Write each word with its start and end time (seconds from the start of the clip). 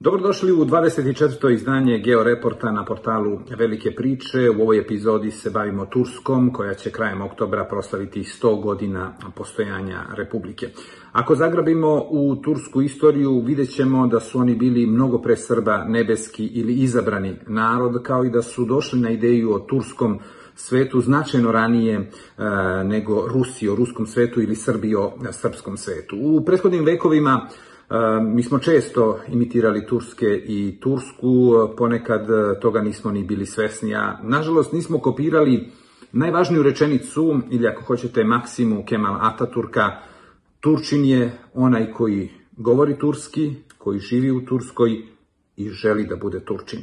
Dobrodošli 0.00 0.52
u 0.52 0.64
24. 0.64 1.52
izdanje 1.52 1.98
Georeporta 1.98 2.72
na 2.72 2.84
portalu 2.84 3.40
Velike 3.58 3.90
priče. 3.90 4.50
U 4.58 4.62
ovoj 4.62 4.78
epizodi 4.78 5.30
se 5.30 5.50
bavimo 5.50 5.86
Turskom, 5.86 6.52
koja 6.52 6.74
će 6.74 6.90
krajem 6.90 7.22
oktobra 7.22 7.64
proslaviti 7.64 8.22
100 8.22 8.62
godina 8.62 9.12
postojanja 9.34 10.02
Republike. 10.16 10.68
Ako 11.12 11.34
zagrabimo 11.34 12.06
u 12.10 12.36
tursku 12.36 12.82
istoriju, 12.82 13.42
vidjet 13.46 13.70
ćemo 13.70 14.06
da 14.06 14.20
su 14.20 14.38
oni 14.38 14.54
bili 14.54 14.86
mnogo 14.86 15.18
pre 15.18 15.36
Srba 15.36 15.84
nebeski 15.84 16.46
ili 16.46 16.74
izabrani 16.74 17.36
narod, 17.46 18.02
kao 18.02 18.24
i 18.24 18.30
da 18.30 18.42
su 18.42 18.64
došli 18.64 19.00
na 19.00 19.10
ideju 19.10 19.54
o 19.54 19.58
turskom 19.58 20.18
svetu 20.54 21.00
značajno 21.00 21.52
ranije 21.52 21.94
e, 21.94 22.04
nego 22.84 23.28
Rusi 23.28 23.68
o 23.68 23.74
ruskom 23.74 24.06
svetu 24.06 24.42
ili 24.42 24.56
Srbi 24.56 24.94
o 24.94 25.12
srpskom 25.32 25.76
svetu. 25.76 26.16
U 26.20 26.44
prethodnim 26.44 26.84
vekovima 26.84 27.48
Mi 28.22 28.42
smo 28.42 28.58
često 28.58 29.18
imitirali 29.28 29.86
Turske 29.86 30.26
i 30.46 30.80
Tursku, 30.80 31.52
ponekad 31.76 32.26
toga 32.60 32.80
nismo 32.80 33.10
ni 33.10 33.24
bili 33.24 33.46
svesni, 33.46 33.94
a 33.94 34.18
nažalost 34.22 34.72
nismo 34.72 34.98
kopirali 34.98 35.68
najvažniju 36.12 36.62
rečenicu, 36.62 37.40
ili 37.50 37.68
ako 37.68 37.82
hoćete 37.82 38.24
maksimu 38.24 38.84
Kemal 38.84 39.16
Ataturka, 39.20 39.90
Turčin 40.60 41.04
je 41.04 41.38
onaj 41.54 41.92
koji 41.92 42.30
govori 42.56 42.98
turski, 42.98 43.54
koji 43.78 43.98
živi 43.98 44.30
u 44.30 44.44
Turskoj 44.44 45.02
i 45.56 45.70
želi 45.70 46.06
da 46.06 46.16
bude 46.16 46.40
Turčin. 46.40 46.80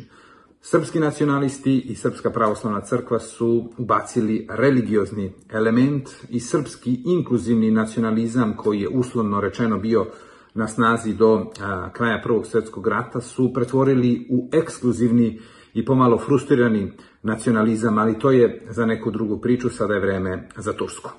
Srpski 0.61 0.99
nacionalisti 0.99 1.79
i 1.79 1.95
Srpska 1.95 2.29
pravoslavna 2.29 2.81
crkva 2.81 3.19
su 3.19 3.69
ubacili 3.77 4.47
religiozni 4.49 5.31
element 5.49 6.09
i 6.29 6.39
srpski 6.39 7.01
inkluzivni 7.05 7.71
nacionalizam 7.71 8.53
koji 8.57 8.81
je 8.81 8.89
uslovno 8.89 9.41
rečeno 9.41 9.77
bio 9.77 10.05
na 10.55 10.67
snazi 10.67 11.13
do 11.13 11.45
kraja 11.93 12.21
Prvog 12.23 12.45
svetskog 12.45 12.87
rata 12.87 13.21
su 13.21 13.53
pretvorili 13.53 14.27
u 14.29 14.49
ekskluzivni 14.51 15.39
i 15.73 15.85
pomalo 15.85 16.17
frustrirani 16.17 16.91
nacionalizam, 17.23 17.97
ali 17.97 18.19
to 18.19 18.31
je 18.31 18.67
za 18.69 18.85
neku 18.85 19.11
drugu 19.11 19.37
priču, 19.41 19.69
sada 19.69 19.93
je 19.93 19.99
vreme 19.99 20.49
za 20.57 20.73
Tursku. 20.73 21.09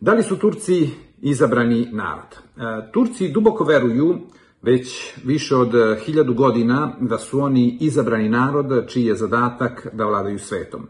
Da 0.00 0.14
li 0.14 0.22
su 0.22 0.38
Turci 0.38 0.90
izabrani 1.20 1.88
narod? 1.92 2.38
Turci 2.92 3.32
duboko 3.32 3.64
veruju 3.64 4.18
već 4.62 5.14
više 5.24 5.56
od 5.56 5.72
hiljadu 6.04 6.34
godina 6.34 6.92
da 7.00 7.18
su 7.18 7.40
oni 7.40 7.78
izabrani 7.80 8.28
narod 8.28 8.88
čiji 8.88 9.04
je 9.04 9.14
zadatak 9.14 9.86
da 9.92 10.04
vladaju 10.04 10.38
svetom. 10.38 10.86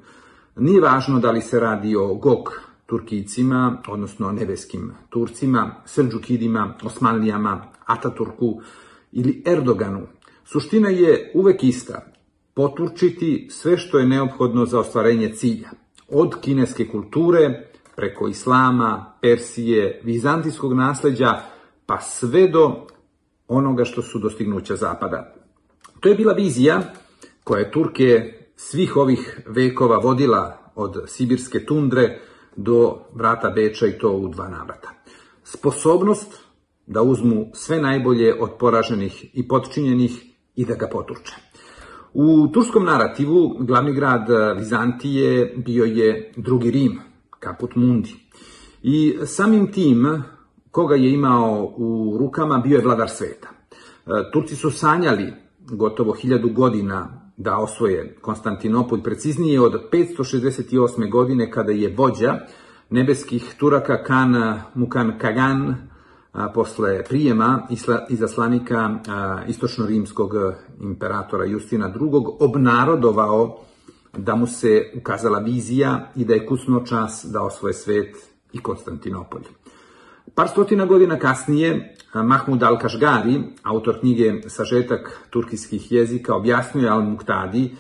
Nije 0.57 0.81
važno 0.81 1.21
da 1.21 1.31
li 1.31 1.41
se 1.41 1.61
radi 1.61 1.97
o 1.97 2.15
Gog 2.15 2.61
Turkicima, 2.87 3.83
odnosno 3.89 4.33
nebeskim 4.33 4.93
Turcima, 5.09 5.75
Selđukidima, 5.85 6.75
Osmanlijama, 6.85 7.73
Ataturku 7.87 8.61
ili 9.13 9.43
Erdoganu. 9.47 10.07
Suština 10.45 10.89
je 10.89 11.33
uvek 11.35 11.65
ista. 11.65 12.13
Poturčiti 12.55 13.49
sve 13.51 13.77
što 13.77 13.99
je 13.99 14.07
neophodno 14.07 14.67
za 14.67 14.79
ostvarenje 14.79 15.33
cilja. 15.35 15.71
Od 16.09 16.41
kineske 16.41 16.89
kulture, 16.89 17.71
preko 17.97 18.29
islama, 18.29 19.15
Persije, 19.21 20.01
vizantijskog 20.05 20.73
nasleđa, 20.73 21.41
pa 21.87 22.01
sve 22.01 22.49
do 22.49 22.87
onoga 23.49 23.85
što 23.85 24.03
su 24.03 24.19
dostignuća 24.19 24.77
Zapada. 24.77 25.35
To 26.01 26.09
je 26.09 26.15
bila 26.15 26.33
vizija 26.33 26.83
koja 27.45 27.61
je 27.61 27.71
Turke 27.71 28.33
svih 28.57 28.97
ovih 28.97 29.41
vekova 29.47 29.97
vodila 29.97 30.73
od 30.75 31.05
sibirske 31.07 31.65
tundre 31.65 32.21
do 32.57 32.99
vrata 33.15 33.51
Beča 33.51 33.87
i 33.87 33.99
to 33.99 34.13
u 34.13 34.29
dva 34.29 34.49
navrata. 34.49 34.91
Sposobnost 35.45 36.41
da 36.87 37.03
uzmu 37.03 37.51
sve 37.55 37.81
najbolje 37.81 38.35
od 38.41 38.51
poraženih 38.59 39.25
i 39.33 39.49
potčinjenih 39.49 40.23
i 40.57 40.65
da 40.65 40.75
ga 40.75 40.89
poturče. 40.89 41.35
U 42.15 42.49
turskom 42.49 42.85
narativu 42.85 43.57
glavni 43.61 43.93
grad 43.93 44.27
Vizantije 44.59 45.55
bio 45.57 45.85
je 45.85 46.33
drugi 46.37 46.71
Rim, 46.71 47.01
Kaput 47.39 47.77
Mundi. 47.77 48.15
I 48.83 49.19
samim 49.25 49.73
tim, 49.73 50.23
koga 50.71 50.95
je 50.95 51.13
imao 51.13 51.75
u 51.77 52.17
rukama, 52.19 52.59
bio 52.59 52.77
je 52.77 52.85
vladar 52.85 53.11
sveta. 53.11 53.49
Turci 54.33 54.57
su 54.57 54.71
sanjali 54.71 55.33
gotovo 55.61 56.13
hiljadu 56.13 56.49
godina 56.49 57.22
da 57.37 57.57
osvoje 57.57 58.17
Konstantinopolj, 58.21 59.03
preciznije 59.03 59.61
od 59.61 59.91
568. 59.93 61.11
godine 61.11 61.51
kada 61.51 61.73
je 61.73 61.95
vođa 61.97 62.39
nebeskih 62.91 63.55
Turaka 63.59 64.03
Kan 64.03 64.61
Mukan 64.75 65.19
Kagan 65.19 65.75
a, 66.33 66.49
posle 66.55 67.05
prijema 67.05 67.67
isla, 67.71 68.07
izaslanika 68.11 68.99
istočno-rimskog 69.49 70.55
imperatora 70.81 71.45
Justina 71.45 71.87
II. 71.87 72.11
obnarodovao 72.41 73.59
da 74.19 74.35
mu 74.35 74.47
se 74.47 74.93
ukazala 74.97 75.39
vizija 75.39 76.11
i 76.17 76.25
da 76.25 76.35
je 76.35 76.47
kusno 76.47 76.85
čas 76.87 77.25
da 77.25 77.43
osvoje 77.43 77.75
svet 77.75 78.17
i 78.53 78.59
Konstantinopolj. 78.59 79.43
Par 80.35 80.49
stotina 80.49 80.87
godina 80.87 81.19
kasnije, 81.19 81.97
Mahmud 82.15 82.63
al-Kašgari, 82.63 83.43
autor 83.63 84.01
knjige 84.01 84.49
Sažetak 84.49 85.21
turkijskih 85.31 85.93
jezika, 85.93 86.35
objasnuje 86.35 86.89
al-Muktadi, 86.89 87.71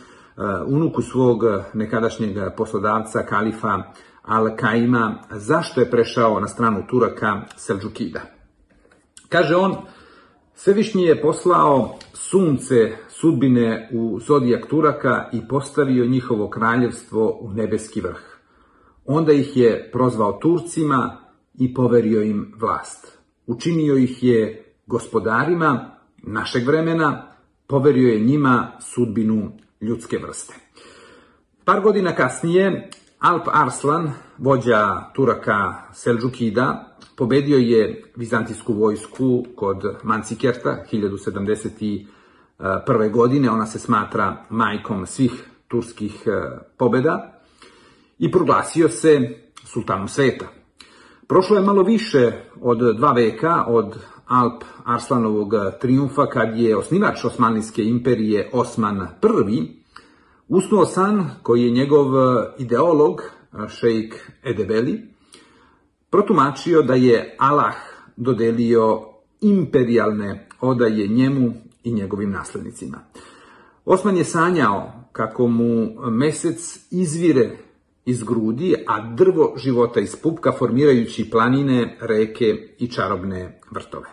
unuku 0.67 1.03
svog 1.03 1.45
nekadašnjeg 1.75 2.37
poslodavca, 2.57 3.27
kalifa 3.27 3.83
al-Kaima, 4.23 5.15
zašto 5.31 5.81
je 5.81 5.91
prešao 5.91 6.41
na 6.41 6.49
stranu 6.49 6.87
Turaka 6.91 7.41
Selđukida. 7.57 8.21
Kaže 9.29 9.57
on, 9.57 9.77
Svevišnji 10.55 11.03
je 11.03 11.21
poslao 11.23 11.99
sunce 12.13 12.93
sudbine 13.09 13.89
u 13.93 14.21
zodijak 14.21 14.67
Turaka 14.67 15.29
i 15.33 15.49
postavio 15.49 16.07
njihovo 16.07 16.51
kraljevstvo 16.51 17.39
u 17.41 17.53
nebeski 17.53 18.01
vrh. 18.01 18.23
Onda 19.07 19.33
ih 19.33 19.57
je 19.57 19.91
prozvao 19.93 20.33
Turcima, 20.33 21.23
i 21.59 21.75
poverio 21.75 22.23
im 22.23 22.53
vlast. 22.61 23.19
Učinio 23.47 23.97
ih 23.97 24.23
je 24.23 24.65
gospodarima 24.87 25.91
našeg 26.17 26.67
vremena, 26.67 27.27
poverio 27.67 28.09
je 28.09 28.21
njima 28.21 28.73
sudbinu 28.81 29.53
ljudske 29.81 30.19
vrste. 30.19 30.55
Par 31.65 31.81
godina 31.81 32.15
kasnije, 32.15 32.91
Alp 33.19 33.43
Arslan, 33.53 34.13
vođa 34.39 35.11
Turaka 35.15 35.75
Selđukida, 35.93 36.97
pobedio 37.17 37.59
je 37.59 38.13
vizantijsku 38.17 38.73
vojsku 38.73 39.45
kod 39.57 39.97
Mancikerta 40.03 40.85
1071. 40.93 43.13
godine, 43.13 43.51
ona 43.51 43.67
se 43.67 43.79
smatra 43.79 44.45
majkom 44.51 45.07
svih 45.07 45.45
turskih 45.69 46.25
pobeda, 46.77 47.41
i 48.19 48.31
proglasio 48.31 48.89
se 48.89 49.39
sultanom 49.65 50.09
sveta. 50.09 50.62
Prošlo 51.33 51.57
je 51.57 51.63
malo 51.63 51.83
više 51.83 52.33
od 52.61 52.97
dva 52.97 53.13
veka 53.13 53.65
od 53.69 53.97
Alp 54.27 54.65
Arslanovog 54.85 55.53
triumfa 55.81 56.27
kad 56.27 56.59
je 56.59 56.77
osnivač 56.77 57.25
Osmanlijske 57.25 57.83
imperije 57.85 58.51
Osman 58.53 59.07
I 59.51 59.63
usnuo 60.49 60.87
san 60.87 61.31
koji 61.43 61.63
je 61.63 61.71
njegov 61.71 62.07
ideolog, 62.59 63.23
šejk 63.69 64.15
Edebeli, 64.45 65.01
protumačio 66.11 66.83
da 66.83 66.95
je 66.95 67.37
Allah 67.39 67.75
dodelio 68.17 69.01
imperialne 69.41 70.49
odaje 70.61 71.09
njemu 71.09 71.53
i 71.85 71.93
njegovim 71.93 72.31
naslednicima. 72.31 72.99
Osman 73.85 74.17
je 74.17 74.25
sanjao 74.25 74.93
kako 75.13 75.47
mu 75.47 75.89
mesec 76.11 76.87
izvire 76.91 77.57
iz 78.05 78.23
grudi, 78.23 78.75
a 78.87 79.01
drvo 79.15 79.55
života 79.57 80.01
iz 80.01 80.17
pupka 80.17 80.53
formirajući 80.53 81.31
planine, 81.31 81.99
reke 82.01 82.75
i 82.79 82.89
čarobne 82.89 83.61
vrtove. 83.71 84.07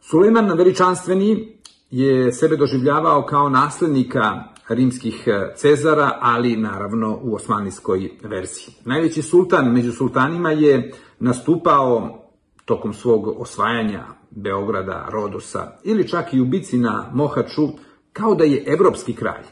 Suleman 0.00 0.52
veličanstveni 0.56 1.56
je 1.90 2.32
sebe 2.32 2.56
doživljavao 2.56 3.26
kao 3.26 3.48
naslednika 3.48 4.44
rimskih 4.68 5.28
cezara, 5.56 6.18
ali 6.20 6.56
naravno 6.56 7.18
u 7.22 7.34
osmanlijskoj 7.34 8.10
verziji. 8.22 8.74
Najveći 8.84 9.22
sultan 9.22 9.72
među 9.72 9.92
sultanima 9.92 10.50
je 10.50 10.92
nastupao 11.18 12.20
tokom 12.64 12.94
svog 12.94 13.40
osvajanja 13.40 14.04
Beograda, 14.30 15.06
Rodosa 15.10 15.78
ili 15.84 16.08
čak 16.08 16.34
i 16.34 16.40
u 16.40 16.44
bici 16.44 16.78
na 16.78 17.10
Mohaču 17.14 17.68
kao 18.12 18.34
da 18.34 18.44
je 18.44 18.64
evropski 18.66 19.12
kralj. 19.12 19.44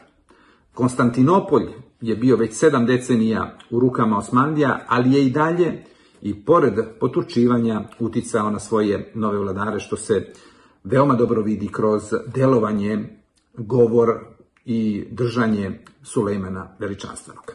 Konstantinopolj 0.73 1.67
je 2.01 2.15
bio 2.15 2.35
već 2.35 2.53
sedam 2.53 2.85
decenija 2.85 3.57
u 3.69 3.79
rukama 3.79 4.17
Osmanlija, 4.17 4.85
ali 4.87 5.13
je 5.13 5.25
i 5.25 5.29
dalje 5.29 5.83
i 6.21 6.45
pored 6.45 6.73
poturčivanja 6.99 7.81
uticao 7.99 8.49
na 8.49 8.59
svoje 8.59 9.11
nove 9.15 9.39
vladare, 9.39 9.79
što 9.79 9.97
se 9.97 10.33
veoma 10.83 11.13
dobro 11.13 11.41
vidi 11.41 11.67
kroz 11.67 12.01
delovanje, 12.35 13.19
govor 13.57 14.19
i 14.65 15.05
držanje 15.11 15.79
Sulejmana 16.03 16.75
veličanstvenog. 16.79 17.53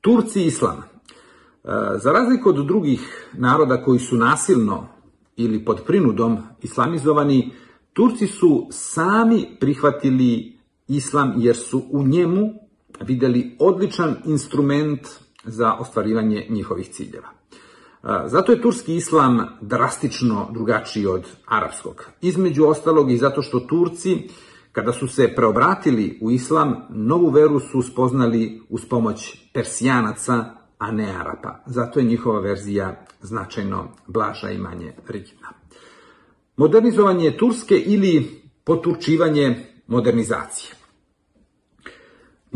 Turci 0.00 0.42
i 0.42 0.46
Islam. 0.46 0.76
E, 0.76 0.84
za 2.02 2.12
razliku 2.12 2.48
od 2.48 2.66
drugih 2.66 3.30
naroda 3.32 3.82
koji 3.82 3.98
su 3.98 4.16
nasilno 4.16 4.88
ili 5.36 5.64
pod 5.64 5.82
prinudom 5.86 6.38
islamizovani, 6.62 7.50
Turci 7.92 8.26
su 8.26 8.68
sami 8.70 9.56
prihvatili 9.60 10.58
islam 10.88 11.34
jer 11.36 11.56
su 11.56 11.82
u 11.90 12.02
njemu 12.02 12.65
videli 13.00 13.56
odličan 13.58 14.16
instrument 14.24 15.00
za 15.44 15.74
ostvarivanje 15.74 16.46
njihovih 16.48 16.88
ciljeva. 16.88 17.28
Zato 18.26 18.52
je 18.52 18.62
turski 18.62 18.96
islam 18.96 19.46
drastično 19.60 20.48
drugačiji 20.52 21.06
od 21.06 21.26
arapskog. 21.46 22.04
Između 22.20 22.64
ostalog 22.64 23.10
i 23.10 23.16
zato 23.16 23.42
što 23.42 23.60
Turci, 23.60 24.28
kada 24.72 24.92
su 24.92 25.08
se 25.08 25.34
preobratili 25.36 26.18
u 26.22 26.30
islam, 26.30 26.76
novu 26.90 27.30
veru 27.30 27.60
su 27.60 27.82
spoznali 27.82 28.62
uz 28.68 28.84
pomoć 28.90 29.38
persijanaca, 29.52 30.44
a 30.78 30.90
ne 30.90 31.16
Arapa. 31.20 31.62
Zato 31.66 32.00
je 32.00 32.06
njihova 32.06 32.40
verzija 32.40 33.04
značajno 33.20 33.88
blaža 34.06 34.50
i 34.50 34.58
manje 34.58 34.92
rigidna. 35.08 35.48
Modernizovanje 36.56 37.36
Turske 37.36 37.76
ili 37.76 38.42
poturčivanje 38.64 39.66
modernizacije. 39.86 40.74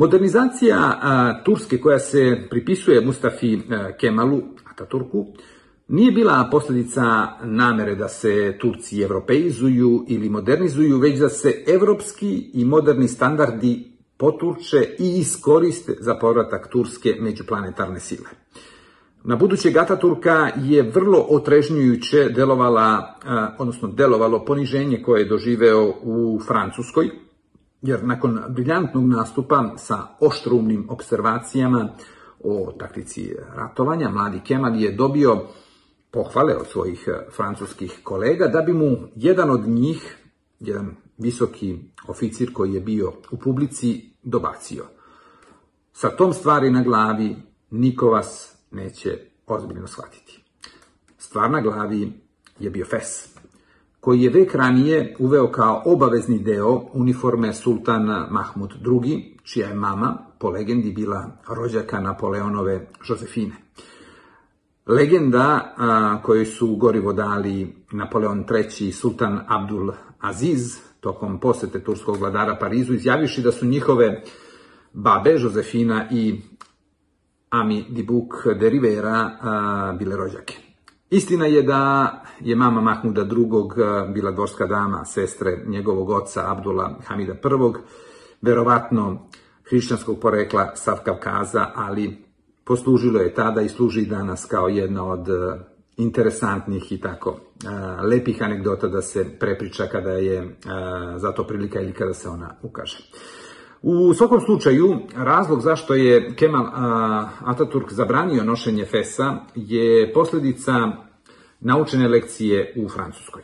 Modernizacija 0.00 0.78
a, 0.78 1.42
Turske 1.44 1.78
koja 1.78 1.98
se 1.98 2.46
pripisuje 2.50 3.00
Mustafi 3.00 3.56
a, 3.56 3.92
Kemalu, 4.00 4.42
Ataturku, 4.70 5.26
nije 5.88 6.12
bila 6.12 6.48
posljedica 6.50 7.02
namere 7.44 7.94
da 7.94 8.08
se 8.08 8.58
Turci 8.60 9.02
evropeizuju 9.02 10.04
ili 10.08 10.28
modernizuju, 10.28 10.98
već 10.98 11.18
da 11.18 11.28
se 11.28 11.64
evropski 11.66 12.50
i 12.54 12.64
moderni 12.64 13.08
standardi 13.08 13.92
poturče 14.16 14.76
i 14.98 15.18
iskoriste 15.18 15.96
za 16.00 16.14
povratak 16.14 16.68
Turske 16.72 17.16
međuplanetarne 17.20 18.00
sile. 18.00 18.28
Na 19.24 19.36
budućeg 19.36 19.76
Ataturka 19.76 20.50
je 20.56 20.82
vrlo 20.82 21.26
otrežnjujuće 21.28 22.28
delovala, 22.28 23.18
odnosno 23.58 23.88
delovalo 23.88 24.44
poniženje 24.44 25.02
koje 25.02 25.20
je 25.20 25.28
doživeo 25.28 25.94
u 26.02 26.40
Francuskoj, 26.46 27.10
jer 27.82 28.04
nakon 28.04 28.40
briljantnog 28.48 29.04
nastupa 29.04 29.72
sa 29.76 30.06
oštrumnim 30.20 30.86
observacijama 30.90 31.88
o 32.44 32.72
taktici 32.78 33.34
ratovanja, 33.54 34.10
mladi 34.10 34.40
Kemal 34.40 34.76
je 34.76 34.92
dobio 34.92 35.46
pohvale 36.10 36.56
od 36.56 36.66
svojih 36.66 37.08
francuskih 37.36 38.00
kolega 38.02 38.46
da 38.46 38.62
bi 38.62 38.72
mu 38.72 38.96
jedan 39.16 39.50
od 39.50 39.68
njih, 39.68 40.16
jedan 40.60 40.96
visoki 41.18 41.78
oficir 42.08 42.52
koji 42.52 42.72
je 42.74 42.80
bio 42.80 43.12
u 43.30 43.36
publici, 43.36 44.10
dobacio. 44.22 44.84
Sa 45.92 46.10
tom 46.10 46.32
stvari 46.32 46.70
na 46.70 46.82
glavi 46.82 47.36
niko 47.70 48.10
vas 48.10 48.56
neće 48.70 49.18
ozbiljno 49.46 49.86
shvatiti. 49.86 50.42
Stvar 51.18 51.50
na 51.50 51.60
glavi 51.60 52.12
je 52.58 52.70
bio 52.70 52.84
fes 52.84 53.39
koji 54.00 54.22
je 54.22 54.30
vek 54.30 54.54
ranije 54.54 55.16
uveo 55.18 55.52
kao 55.52 55.82
obavezni 55.84 56.38
deo 56.38 56.82
uniforme 56.92 57.52
sultan 57.52 58.26
Mahmud 58.30 58.70
II, 59.04 59.36
čija 59.42 59.68
je 59.68 59.74
mama, 59.74 60.18
po 60.38 60.50
legendi, 60.50 60.92
bila 60.92 61.30
rođaka 61.48 62.00
Napoleonove 62.00 62.88
Josefine. 63.08 63.54
Legenda 64.86 65.74
koju 66.22 66.46
su 66.46 66.76
gorivo 66.76 67.12
dali 67.12 67.74
Napoleon 67.92 68.44
III 68.50 68.88
i 68.88 68.92
sultan 68.92 69.40
Abdul 69.48 69.92
Aziz 70.20 70.78
tokom 71.00 71.40
posete 71.40 71.80
turskog 71.84 72.16
vladara 72.16 72.56
Parizu, 72.56 72.94
izjaviši 72.94 73.42
da 73.42 73.52
su 73.52 73.66
njihove 73.66 74.22
babe 74.92 75.30
Josefina 75.30 76.08
i 76.10 76.40
Ami 77.50 77.84
Dibuk 77.88 78.34
de 78.60 78.70
Rivera 78.70 79.30
bile 79.98 80.16
rođake. 80.16 80.69
Istina 81.10 81.46
je 81.46 81.62
da 81.62 82.12
je 82.40 82.56
mama 82.56 82.80
Mahmuda 82.80 83.22
II. 83.22 84.12
bila 84.14 84.30
dvorska 84.30 84.66
dama, 84.66 85.04
sestre 85.04 85.64
njegovog 85.66 86.10
oca 86.10 86.52
Abdula 86.52 86.98
Hamida 87.06 87.32
I. 87.32 87.38
Verovatno 88.42 89.28
hrišćanskog 89.70 90.20
porekla 90.20 90.76
sa 90.76 90.96
Kavkaza, 91.04 91.66
ali 91.74 92.24
poslužilo 92.64 93.20
je 93.20 93.34
tada 93.34 93.60
i 93.60 93.68
služi 93.68 94.06
danas 94.06 94.44
kao 94.44 94.68
jedna 94.68 95.04
od 95.04 95.26
interesantnih 95.96 96.92
i 96.92 97.00
tako 97.00 97.40
lepih 98.10 98.42
anegdota 98.42 98.88
da 98.88 99.02
se 99.02 99.38
prepriča 99.38 99.86
kada 99.86 100.10
je 100.10 100.56
za 101.16 101.32
to 101.32 101.46
prilika 101.46 101.80
ili 101.80 101.92
kada 101.92 102.14
se 102.14 102.28
ona 102.28 102.54
ukaže. 102.62 102.98
U 103.82 104.14
svakom 104.14 104.40
slučaju, 104.40 104.98
razlog 105.16 105.60
zašto 105.60 105.94
je 105.94 106.34
Kemal 106.34 106.66
Ataturk 107.44 107.92
zabranio 107.92 108.44
nošenje 108.44 108.84
fesa 108.84 109.36
je 109.54 110.12
posljedica 110.12 110.72
naučene 111.60 112.08
lekcije 112.08 112.74
u 112.76 112.88
Francuskoj. 112.88 113.42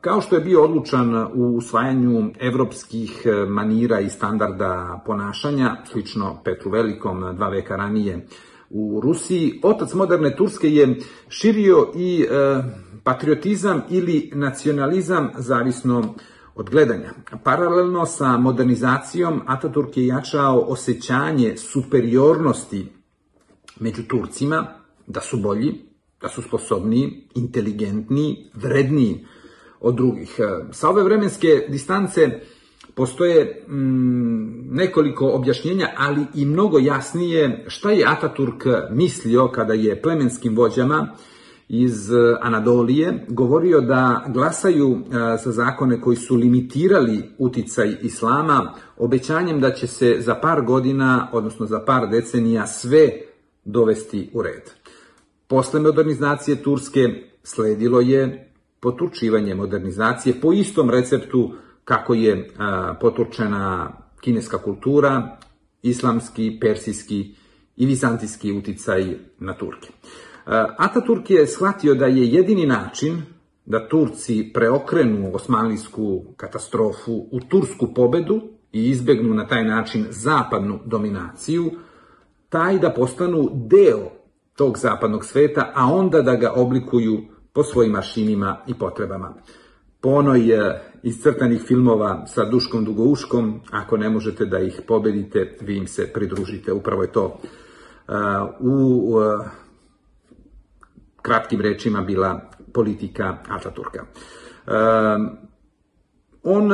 Kao 0.00 0.20
što 0.20 0.36
je 0.36 0.40
bio 0.44 0.64
odlučan 0.64 1.26
u 1.34 1.56
usvajanju 1.56 2.30
evropskih 2.40 3.26
manira 3.48 4.00
i 4.00 4.10
standarda 4.10 5.02
ponašanja, 5.06 5.76
slično 5.84 6.40
Petru 6.44 6.70
Velikom 6.70 7.36
dva 7.36 7.48
veka 7.48 7.76
ranije 7.76 8.26
u 8.70 9.00
Rusiji, 9.00 9.60
otac 9.62 9.94
moderne 9.94 10.36
Turske 10.36 10.68
je 10.68 10.96
širio 11.28 11.92
i 11.94 12.26
patriotizam 13.04 13.82
ili 13.90 14.30
nacionalizam 14.34 15.30
zavisno 15.38 15.98
od 15.98 16.04
gledanja. 16.56 17.12
Paralelno 17.44 18.06
sa 18.06 18.36
modernizacijom 18.38 19.42
Ataturk 19.46 19.96
je 19.96 20.06
jačao 20.06 20.58
osjećanje 20.58 21.56
superiornosti 21.56 22.86
među 23.80 24.02
Turcima, 24.02 24.66
da 25.06 25.20
su 25.20 25.36
bolji, 25.36 25.74
da 26.20 26.28
su 26.28 26.42
sposobniji, 26.42 27.28
inteligentniji, 27.34 28.50
vredniji 28.54 29.26
od 29.80 29.94
drugih. 29.94 30.40
Sa 30.70 30.88
ove 30.88 31.02
vremenske 31.02 31.66
distance 31.68 32.40
postoje 32.94 33.64
mm, 33.68 34.74
nekoliko 34.74 35.28
objašnjenja, 35.28 35.88
ali 35.96 36.26
i 36.34 36.44
mnogo 36.44 36.78
jasnije 36.78 37.64
šta 37.66 37.90
je 37.90 38.06
Ataturk 38.06 38.64
mislio 38.90 39.48
kada 39.48 39.74
je 39.74 40.02
plemenskim 40.02 40.56
vođama 40.56 41.14
iz 41.74 42.12
e, 42.12 42.36
Anadolije 42.40 43.24
govorio 43.28 43.80
da 43.80 44.24
glasaju 44.28 44.92
e, 44.92 44.98
za 45.44 45.52
zakone 45.52 46.00
koji 46.00 46.16
su 46.16 46.36
limitirali 46.36 47.30
uticaj 47.38 47.96
islama 48.02 48.74
obećanjem 48.96 49.60
da 49.60 49.70
će 49.72 49.86
se 49.86 50.16
za 50.20 50.34
par 50.34 50.62
godina, 50.62 51.28
odnosno 51.32 51.66
za 51.66 51.80
par 51.80 52.08
decenija 52.10 52.66
sve 52.66 53.10
dovesti 53.64 54.30
u 54.34 54.42
red. 54.42 54.70
Posle 55.46 55.80
modernizacije 55.80 56.62
Turske 56.62 57.00
sledilo 57.42 58.00
je 58.00 58.50
poturčivanje 58.80 59.54
modernizacije 59.54 60.40
po 60.40 60.52
istom 60.52 60.90
receptu 60.90 61.52
kako 61.84 62.14
je 62.14 62.32
e, 62.32 62.48
poturčena 63.00 63.92
kineska 64.20 64.58
kultura, 64.58 65.36
islamski, 65.82 66.58
persijski 66.60 67.34
i 67.76 67.86
vizantijski 67.86 68.52
uticaj 68.52 69.16
na 69.38 69.54
Turke. 69.54 69.88
Ataturk 70.78 71.30
je 71.30 71.46
shvatio 71.46 71.94
da 71.94 72.06
je 72.06 72.32
jedini 72.32 72.66
način 72.66 73.22
da 73.66 73.88
Turci 73.88 74.50
preokrenu 74.54 75.30
osmanlijsku 75.34 76.24
katastrofu 76.36 77.12
u 77.30 77.40
tursku 77.40 77.94
pobedu 77.94 78.40
i 78.72 78.90
izbegnu 78.90 79.34
na 79.34 79.46
taj 79.46 79.64
način 79.64 80.06
zapadnu 80.10 80.78
dominaciju, 80.84 81.70
taj 82.48 82.78
da 82.78 82.90
postanu 82.90 83.50
deo 83.52 84.10
tog 84.56 84.78
zapadnog 84.78 85.24
sveta, 85.24 85.72
a 85.74 85.86
onda 85.86 86.22
da 86.22 86.34
ga 86.36 86.52
oblikuju 86.56 87.20
po 87.52 87.62
svojim 87.62 87.92
mašinima 87.92 88.56
i 88.66 88.74
potrebama. 88.74 89.34
Po 90.00 90.08
onoj 90.08 90.40
iscrtanih 91.02 91.62
filmova 91.62 92.26
sa 92.26 92.44
Duškom 92.44 92.84
Dugouškom, 92.84 93.60
ako 93.70 93.96
ne 93.96 94.10
možete 94.10 94.46
da 94.46 94.58
ih 94.58 94.80
pobedite, 94.88 95.56
vi 95.60 95.76
im 95.76 95.86
se 95.86 96.12
pridružite. 96.12 96.72
Upravo 96.72 97.02
je 97.02 97.12
to 97.12 97.38
u 98.60 99.14
kratkim 101.22 101.60
rečima 101.60 102.00
bila 102.00 102.50
politika 102.72 103.36
Ataturka. 103.48 104.04
On 106.42 106.70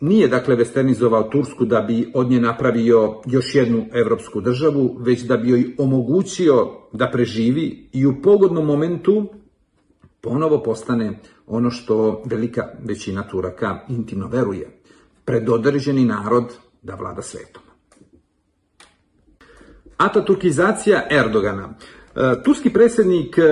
nije 0.00 0.28
dakle 0.28 0.56
westernizovao 0.56 1.30
Tursku 1.30 1.64
da 1.64 1.80
bi 1.80 2.10
od 2.14 2.30
nje 2.30 2.40
napravio 2.40 3.20
još 3.26 3.54
jednu 3.54 3.86
evropsku 3.92 4.40
državu, 4.40 4.96
već 5.00 5.22
da 5.22 5.36
bi 5.36 5.50
joj 5.50 5.74
omogućio 5.78 6.70
da 6.92 7.10
preživi 7.10 7.88
i 7.92 8.06
u 8.06 8.22
pogodnom 8.22 8.66
momentu 8.66 9.28
ponovo 10.20 10.62
postane 10.62 11.18
ono 11.46 11.70
što 11.70 12.22
velika 12.24 12.68
većina 12.84 13.28
Turaka 13.28 13.78
intimno 13.88 14.28
veruje. 14.28 14.80
Predodređeni 15.24 16.04
narod 16.04 16.44
da 16.82 16.94
vlada 16.94 17.22
svetom. 17.22 17.62
Ataturkizacija 19.96 21.06
Erdogana. 21.10 21.74
E, 22.16 22.42
turski 22.42 22.70
predsjednik 22.70 23.38
e, 23.38 23.42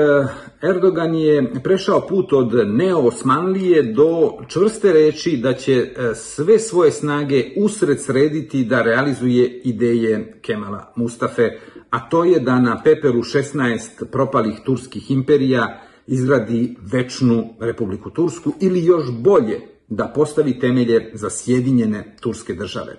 Erdogan 0.63 1.15
je 1.15 1.53
prešao 1.65 2.07
put 2.09 2.33
od 2.33 2.53
neosmanlije 2.67 3.83
do 3.83 4.33
čvrste 4.49 4.93
reči 4.93 5.37
da 5.37 5.53
će 5.53 5.73
e, 5.73 6.15
sve 6.15 6.59
svoje 6.59 6.91
snage 6.91 7.45
usred 7.57 8.01
srediti 8.01 8.65
da 8.65 8.83
realizuje 8.83 9.61
ideje 9.65 10.41
Kemala 10.43 10.93
Mustafe, 10.97 11.51
a 11.91 12.09
to 12.09 12.25
je 12.25 12.41
da 12.41 12.59
na 12.59 12.81
peperu 12.85 13.19
16 13.23 14.05
propalih 14.13 14.55
turskih 14.65 15.11
imperija 15.11 15.83
izgradi 16.07 16.77
večnu 16.93 17.55
Republiku 17.61 18.11
Tursku 18.11 18.53
ili 18.61 18.85
još 18.85 19.05
bolje 19.19 19.61
da 19.89 20.13
postavi 20.15 20.59
temelje 20.59 21.11
za 21.15 21.31
sjedinjene 21.31 22.17
turske 22.21 22.55
države. 22.55 22.97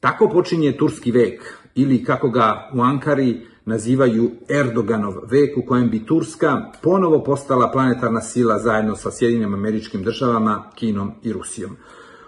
Tako 0.00 0.28
počinje 0.28 0.76
turski 0.76 1.12
vek, 1.12 1.42
ili 1.74 2.04
kako 2.04 2.30
ga 2.30 2.70
u 2.74 2.80
Ankari 2.80 3.40
nazivaju 3.66 4.30
Erdoganov 4.48 5.14
vek 5.30 5.58
u 5.58 5.66
kojem 5.66 5.90
bi 5.90 6.06
Turska 6.06 6.72
ponovo 6.82 7.24
postala 7.24 7.70
planetarna 7.70 8.20
sila 8.20 8.58
zajedno 8.58 8.96
sa 8.96 9.10
Sjedinim 9.10 9.54
američkim 9.54 10.02
državama, 10.02 10.70
Kinom 10.74 11.12
i 11.22 11.32
Rusijom. 11.32 11.76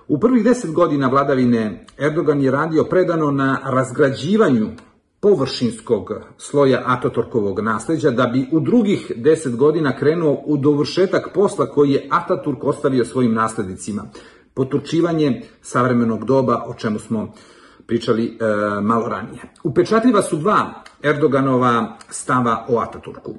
U 0.08 0.20
prvih 0.20 0.44
deset 0.44 0.72
godina 0.72 1.08
vladavine 1.08 1.86
Erdogan 1.98 2.42
je 2.42 2.50
radio 2.50 2.84
predano 2.84 3.30
na 3.30 3.60
razgrađivanju 3.64 4.68
površinskog 5.20 6.12
sloja 6.36 6.82
Ataturkovog 6.86 7.60
nasleđa, 7.60 8.10
da 8.10 8.26
bi 8.26 8.48
u 8.52 8.60
drugih 8.60 9.12
deset 9.16 9.56
godina 9.56 9.96
krenuo 9.96 10.42
u 10.46 10.56
dovršetak 10.56 11.30
posla 11.34 11.66
koji 11.66 11.90
je 11.90 12.08
Ataturk 12.10 12.64
ostavio 12.64 13.04
svojim 13.04 13.34
naslednicima. 13.34 14.02
Poturčivanje 14.54 15.42
savremenog 15.62 16.24
doba, 16.24 16.64
o 16.66 16.74
čemu 16.74 16.98
smo 16.98 17.32
pričali 17.88 18.26
e, 18.26 18.44
malo 18.80 19.08
ranije. 19.08 19.42
Upečatljiva 19.64 20.22
su 20.22 20.36
dva 20.36 20.82
Erdoganova 21.02 21.96
stava 22.10 22.66
o 22.68 22.78
Ataturku. 22.78 23.34
E, 23.34 23.38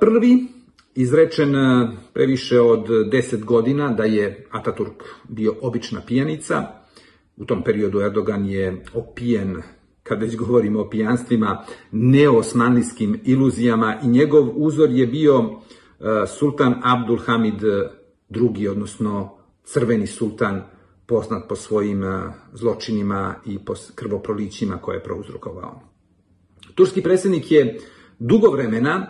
prvi, 0.00 0.46
izrečen 0.94 1.56
e, 1.56 1.88
previše 2.12 2.60
od 2.60 2.88
10 2.88 3.44
godina 3.44 3.88
da 3.92 4.04
je 4.04 4.46
Ataturk 4.50 5.02
bio 5.28 5.54
obična 5.62 6.00
pijanica. 6.06 6.66
U 7.36 7.44
tom 7.44 7.62
periodu 7.62 8.00
Erdogan 8.00 8.46
je 8.46 8.84
opijen 8.94 9.62
kad 10.02 10.20
već 10.20 10.36
govorimo 10.36 10.80
o 10.80 10.90
pijanstvima, 10.90 11.64
neosmanlijskim 11.92 13.20
iluzijama 13.24 14.00
i 14.04 14.08
njegov 14.08 14.50
uzor 14.54 14.90
je 14.90 15.06
bio 15.06 15.38
e, 15.40 15.46
sultan 16.26 16.74
Abdul 16.84 17.18
Hamid 17.18 17.62
II, 18.30 18.68
odnosno 18.68 19.36
crveni 19.64 20.06
sultan, 20.06 20.62
poznat 21.06 21.48
po 21.48 21.56
svojim 21.56 22.04
e, 22.04 22.32
zločinima 22.52 23.34
i 23.46 23.58
po 23.58 23.74
krvoprolićima 23.94 24.78
koje 24.78 24.96
je 24.96 25.02
prouzrokovao. 25.02 25.80
Turski 26.74 27.02
predsjednik 27.02 27.50
je 27.50 27.78
dugo 28.18 28.50
vremena, 28.50 29.06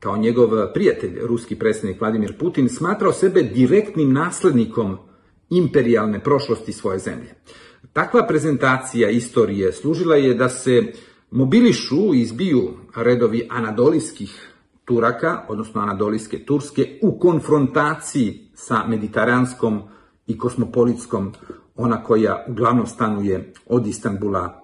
kao 0.00 0.16
njegov 0.16 0.50
prijatelj, 0.74 1.18
ruski 1.22 1.56
predsjednik 1.56 2.00
Vladimir 2.00 2.38
Putin, 2.38 2.68
smatrao 2.68 3.12
sebe 3.12 3.42
direktnim 3.42 4.12
naslednikom 4.12 4.96
imperijalne 5.50 6.20
prošlosti 6.20 6.72
svoje 6.72 6.98
zemlje. 6.98 7.34
Takva 7.92 8.26
prezentacija 8.26 9.10
istorije 9.10 9.72
služila 9.72 10.16
je 10.16 10.34
da 10.34 10.48
se 10.48 10.92
mobilišu 11.30 12.14
i 12.14 12.20
izbiju 12.20 12.70
redovi 12.96 13.48
anadolijskih 13.50 14.50
Turaka, 14.84 15.44
odnosno 15.48 15.80
anadolijske 15.80 16.44
Turske, 16.44 16.98
u 17.02 17.18
konfrontaciji 17.18 18.50
sa 18.54 18.84
mediteranskom 18.88 19.82
i 20.26 20.38
kosmopolitskom, 20.38 21.32
ona 21.76 22.04
koja 22.04 22.44
uglavnom 22.48 22.86
stanuje 22.86 23.52
od 23.66 23.86
Istanbula 23.86 24.60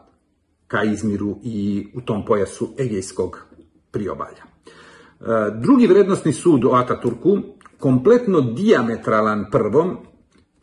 ka 0.67 0.83
Izmiru 0.83 1.38
i 1.43 1.87
u 1.95 2.00
tom 2.00 2.25
pojasu 2.25 2.69
Egejskog 2.79 3.47
priobalja. 3.90 4.43
E, 4.43 5.25
drugi 5.61 5.87
vrednostni 5.87 6.33
sud 6.33 6.64
o 6.64 6.73
Ataturku, 6.73 7.38
kompletno 7.79 8.40
diametralan 8.40 9.47
prvom, 9.50 9.97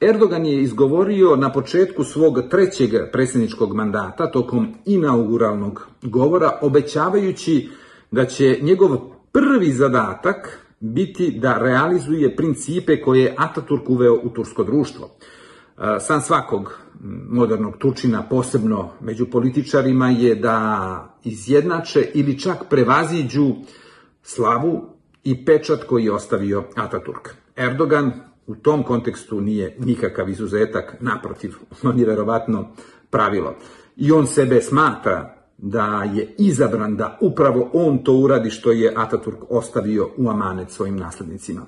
Erdogan 0.02 0.46
je 0.46 0.62
izgovorio 0.62 1.36
na 1.36 1.52
početku 1.52 2.04
svog 2.04 2.42
trećeg 2.50 2.90
predsjedničkog 3.12 3.76
mandata 3.76 4.32
tokom 4.32 4.74
inauguralnog 4.86 5.88
govora, 6.02 6.60
obećavajući 6.62 7.70
da 8.12 8.26
će 8.26 8.60
njegov 8.62 8.98
prvi 9.32 9.72
zadatak 9.72 10.67
biti 10.80 11.32
da 11.40 11.58
realizuje 11.58 12.36
principe 12.36 13.02
koje 13.02 13.22
je 13.22 13.36
Ataturk 13.38 13.90
uveo 13.90 14.14
u 14.24 14.30
tursko 14.30 14.64
društvo. 14.64 15.10
E, 15.78 16.00
san 16.00 16.22
svakog 16.22 16.80
modernog 17.30 17.78
Turčina, 17.78 18.24
posebno 18.30 18.90
među 19.02 19.26
političarima, 19.26 20.10
je 20.10 20.36
da 20.36 21.18
izjednače 21.24 22.12
ili 22.14 22.40
čak 22.40 22.58
prevaziđu 22.70 23.56
slavu 24.22 24.86
i 25.24 25.46
pečat 25.46 25.84
koji 25.84 26.06
je 26.06 26.14
ostavio 26.14 26.64
Ataturk. 26.76 27.30
Erdogan 27.56 28.12
u 28.48 28.56
tom 28.56 28.84
kontekstu 28.84 29.42
nije 29.42 29.76
nikakav 29.80 30.30
izuzetak, 30.30 30.96
naprotiv, 31.00 31.56
on 31.84 32.00
je 32.00 32.06
verovatno 32.06 32.72
pravilo. 33.10 33.56
I 33.96 34.12
on 34.12 34.28
sebe 34.28 34.62
smatra 34.62 35.37
da 35.58 36.12
je 36.16 36.36
izabran 36.38 36.96
da 36.96 37.18
upravo 37.22 37.70
on 37.74 38.04
to 38.04 38.14
uradi 38.14 38.50
što 38.50 38.72
je 38.72 38.94
Ataturk 38.96 39.38
ostavio 39.50 40.10
u 40.18 40.30
amanet 40.30 40.72
svojim 40.72 40.98
naslednicima. 40.98 41.66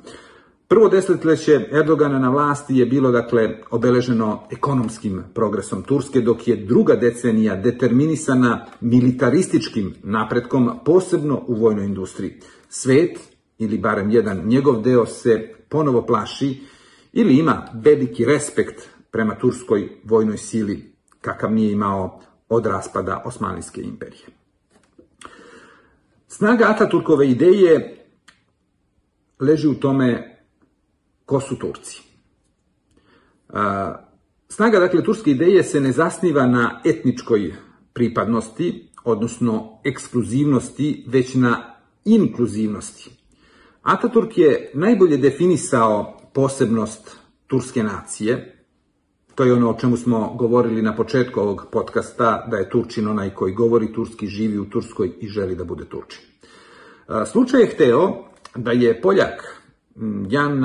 Prvo 0.67 0.89
desetljeće 0.89 1.67
Erdogana 1.72 2.19
na 2.19 2.29
vlasti 2.29 2.77
je 2.77 2.86
bilo 2.86 3.12
dakle 3.12 3.50
obeleženo 3.72 4.43
ekonomskim 4.51 5.24
progresom 5.34 5.84
Turske, 5.84 6.22
dok 6.22 6.48
je 6.48 6.55
druga 6.55 6.96
decenija 6.96 7.55
determinisana 7.55 8.65
militarističkim 8.81 9.96
napretkom, 10.03 10.79
posebno 10.86 11.41
u 11.48 11.53
vojnoj 11.53 11.86
industriji. 11.86 12.34
Svet, 12.69 13.19
ili 13.58 13.77
barem 13.77 14.12
jedan 14.12 14.48
njegov 14.48 14.81
deo, 14.81 15.05
se 15.05 15.53
ponovo 15.69 16.05
plaši 16.05 16.62
ili 17.13 17.38
ima 17.38 17.67
veliki 17.74 18.25
respekt 18.25 18.89
prema 19.12 19.36
turskoj 19.36 19.89
vojnoj 20.03 20.38
sili, 20.38 20.93
kakav 21.22 21.53
nije 21.53 21.72
imao 21.72 22.22
od 22.50 22.65
raspada 22.65 23.22
Osmanlijske 23.25 23.82
imperije. 23.82 24.25
Snaga 26.27 26.65
Ataturkove 26.70 27.29
ideje 27.29 28.06
leži 29.39 29.68
u 29.68 29.74
tome 29.74 30.38
ko 31.25 31.39
su 31.41 31.60
Turci. 31.60 32.01
Snaga, 34.50 34.79
dakle, 34.79 35.03
turske 35.03 35.32
ideje 35.32 35.63
se 35.63 35.79
ne 35.79 35.91
zasniva 35.91 36.46
na 36.48 36.82
etničkoj 36.86 37.53
pripadnosti, 37.94 38.89
odnosno 39.03 39.79
ekskluzivnosti, 39.84 41.06
već 41.08 41.36
na 41.36 41.75
inkluzivnosti. 42.06 43.10
Ataturk 43.82 44.38
je 44.38 44.72
najbolje 44.74 45.18
definisao 45.18 46.20
posebnost 46.34 47.18
turske 47.48 47.84
nacije, 47.84 48.59
To 49.39 49.46
je 49.46 49.53
ono 49.53 49.69
o 49.69 49.77
čemu 49.79 49.98
smo 49.98 50.34
govorili 50.36 50.81
na 50.81 50.96
početku 50.96 51.39
ovog 51.39 51.65
podcasta, 51.72 52.48
da 52.51 52.58
je 52.58 52.69
Turčin 52.69 53.08
onaj 53.08 53.29
koji 53.29 53.53
govori 53.53 53.93
turski, 53.93 54.27
živi 54.27 54.60
u 54.60 54.69
Turskoj 54.69 55.12
i 55.19 55.27
želi 55.27 55.55
da 55.55 55.63
bude 55.63 55.86
Turčin. 55.86 56.22
Slučaj 57.31 57.62
je 57.62 57.67
hteo 57.67 58.24
da 58.55 58.72
je 58.72 59.01
Poljak 59.01 59.62
Jan 60.29 60.62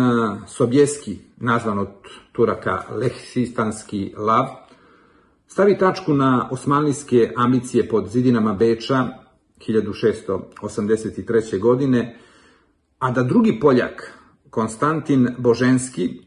Sobjeski, 0.47 1.19
nazvan 1.37 1.79
od 1.79 1.89
Turaka 2.33 2.83
Lehsistanski 2.91 4.15
lav, 4.17 4.47
stavi 5.47 5.79
tačku 5.79 6.15
na 6.15 6.49
osmanlijske 6.53 7.33
ambicije 7.37 7.89
pod 7.89 8.09
zidinama 8.09 8.55
Beča 8.55 9.09
1683. 9.69 11.61
godine, 11.61 12.19
a 12.99 13.11
da 13.11 13.23
drugi 13.23 13.61
Poljak, 13.61 14.13
Konstantin 14.51 15.29
Boženski, 15.39 16.25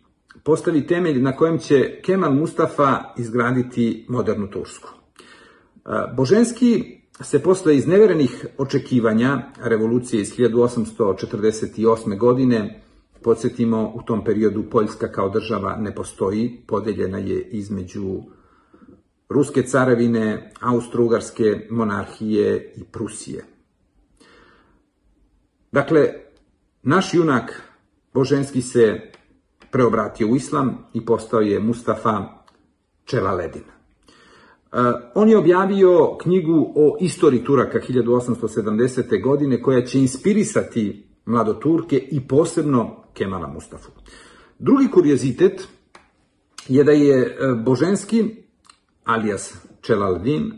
postavi 0.47 0.87
temelj 0.87 1.21
na 1.21 1.35
kojem 1.35 1.59
će 1.59 2.01
Kemal 2.01 2.33
Mustafa 2.33 3.03
izgraditi 3.17 4.05
modernu 4.09 4.47
Tursku. 4.47 4.89
E, 4.89 4.99
Boženski 6.15 7.01
se 7.21 7.43
posle 7.43 7.75
izneverenih 7.75 8.45
očekivanja 8.57 9.41
revolucije 9.63 10.21
iz 10.21 10.37
1848. 10.37 12.17
godine, 12.17 12.83
podsjetimo, 13.23 13.91
u 13.95 14.01
tom 14.01 14.23
periodu 14.23 14.63
Poljska 14.71 15.11
kao 15.11 15.29
država 15.29 15.75
ne 15.75 15.95
postoji, 15.95 16.61
podeljena 16.67 17.17
je 17.17 17.41
između 17.41 18.21
Ruske 19.29 19.63
carevine, 19.63 20.51
Austro-Ugarske 20.61 21.67
monarhije 21.69 22.73
i 22.75 22.83
Prusije. 22.83 23.43
Dakle, 25.71 26.13
naš 26.83 27.13
junak 27.13 27.61
Boženski 28.13 28.61
se 28.61 29.11
preobratio 29.71 30.27
u 30.27 30.35
islam 30.35 30.77
i 30.93 31.05
postao 31.05 31.39
je 31.39 31.59
Mustafa 31.59 32.23
Čelaledin. 33.05 33.61
E, 33.61 34.77
on 35.15 35.29
je 35.29 35.37
objavio 35.37 36.17
knjigu 36.21 36.73
o 36.75 36.97
istoriji 36.99 37.43
Turaka 37.43 37.79
1870. 37.79 39.23
godine 39.23 39.61
koja 39.61 39.85
će 39.85 39.99
inspirisati 39.99 41.07
mlado 41.25 41.53
Turke 41.53 41.97
i 42.11 42.27
posebno 42.27 43.03
Kemala 43.13 43.47
Mustafu. 43.47 43.91
Drugi 44.59 44.87
kuriozitet 44.91 45.67
je 46.67 46.83
da 46.83 46.91
je 46.91 47.25
e, 47.25 47.53
Boženski, 47.65 48.35
alias 49.03 49.55
Čelaledin, 49.81 50.51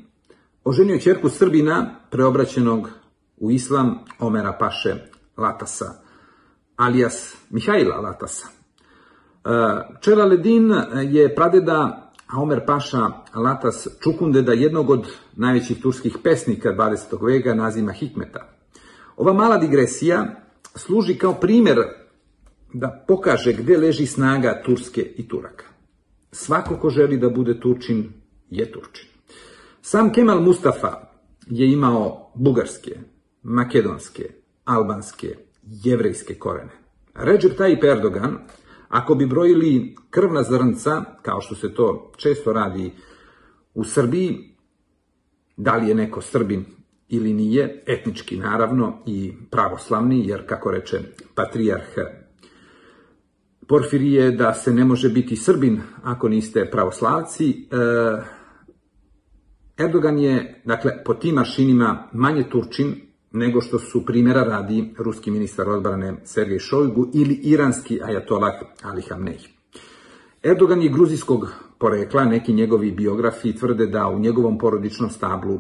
oženio 0.64 1.00
čerku 1.00 1.30
Srbina 1.30 1.96
preobraćenog 2.12 2.90
u 3.38 3.52
islam 3.52 4.00
Omera 4.20 4.58
Paše 4.60 4.96
Latasa, 5.38 5.86
alias 6.76 7.36
Mihajla 7.50 7.96
Latasa. 7.96 8.59
Čela 10.02 10.26
Ledin 10.26 10.74
je 11.12 11.36
pradeda 11.36 12.12
Omer 12.38 12.66
Paša 12.66 13.10
Latas 13.36 13.88
Čukundeda, 14.04 14.54
jednog 14.54 14.90
od 14.90 15.08
najvećih 15.36 15.82
turskih 15.82 16.18
pesnika 16.24 16.70
20. 16.70 17.26
veka, 17.26 17.54
nazima 17.54 17.92
Hikmeta. 17.92 18.48
Ova 19.18 19.34
mala 19.34 19.58
digresija 19.58 20.36
služi 20.76 21.18
kao 21.18 21.34
primer 21.34 21.78
da 22.74 23.06
pokaže 23.08 23.54
gde 23.54 23.78
leži 23.78 24.06
snaga 24.06 24.62
Turske 24.66 25.02
i 25.02 25.28
Turaka. 25.28 25.66
Svako 26.32 26.76
ko 26.76 26.90
želi 26.90 27.18
da 27.18 27.30
bude 27.30 27.60
Turčin, 27.60 28.14
je 28.50 28.72
Turčin. 28.72 29.08
Sam 29.82 30.14
Kemal 30.14 30.42
Mustafa 30.42 30.94
je 31.48 31.72
imao 31.72 32.32
bugarske, 32.36 32.92
makedonske, 33.44 34.30
albanske, 34.66 35.36
jevrejske 35.64 36.36
korene. 36.36 36.72
Recep 37.16 37.60
Tayyip 37.60 37.86
Erdogan, 37.86 38.38
ako 38.90 39.16
bi 39.16 39.26
brojili 39.26 39.96
krvna 40.10 40.44
zrnca, 40.44 41.04
kao 41.22 41.42
što 41.42 41.56
se 41.56 41.74
to 41.74 42.12
često 42.18 42.54
radi 42.54 42.92
u 43.74 43.84
Srbiji, 43.84 44.56
da 45.58 45.76
li 45.76 45.88
je 45.88 45.96
neko 45.96 46.22
Srbin 46.22 46.66
ili 47.10 47.34
nije, 47.34 47.84
etnički 47.88 48.38
naravno 48.38 49.04
i 49.06 49.34
pravoslavni, 49.52 50.28
jer 50.28 50.48
kako 50.48 50.72
reče 50.72 51.00
patrijarh 51.36 51.86
Porfirije 53.68 54.32
da 54.32 54.54
se 54.54 54.74
ne 54.74 54.86
može 54.86 55.10
biti 55.10 55.36
Srbin 55.36 55.82
ako 56.04 56.30
niste 56.30 56.70
pravoslavci, 56.72 57.50
e, 57.50 57.76
Erdogan 59.78 60.20
je, 60.20 60.62
dakle, 60.66 61.04
po 61.06 61.14
tim 61.14 61.36
maršinima 61.36 62.10
manje 62.14 62.44
Turčin 62.52 63.09
nego 63.32 63.62
što 63.62 63.80
su 63.80 64.06
primjera 64.06 64.44
radi 64.44 64.94
ruski 64.98 65.32
ministar 65.32 65.70
odbrane 65.70 66.16
Sergej 66.24 66.60
Šojgu 66.60 67.08
ili 67.14 67.34
iranski 67.34 68.00
ajatolah 68.04 68.54
Ali 68.84 69.02
Hamnej. 69.02 69.38
Erdogan 70.44 70.82
je 70.82 70.90
gruzijskog 70.90 71.54
porekla, 71.78 72.26
neki 72.26 72.54
njegovi 72.54 72.92
biografi 72.92 73.56
tvrde 73.56 73.88
da 73.88 74.08
u 74.08 74.20
njegovom 74.20 74.58
porodičnom 74.58 75.10
stablu 75.10 75.60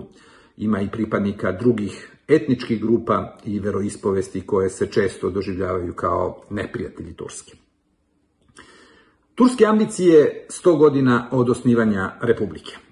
ima 0.57 0.81
i 0.81 0.91
pripadnika 0.91 1.51
drugih 1.51 2.15
etničkih 2.27 2.81
grupa 2.81 3.37
i 3.45 3.59
veroispovesti 3.59 4.41
koje 4.41 4.69
se 4.69 4.87
često 4.87 5.29
doživljavaju 5.29 5.93
kao 5.93 6.41
neprijatelji 6.49 7.13
Turske. 7.13 7.57
Turske 9.35 9.65
ambicije 9.65 10.45
100 10.49 10.77
godina 10.77 11.29
od 11.31 11.49
osnivanja 11.49 12.11
Republike. 12.21 12.88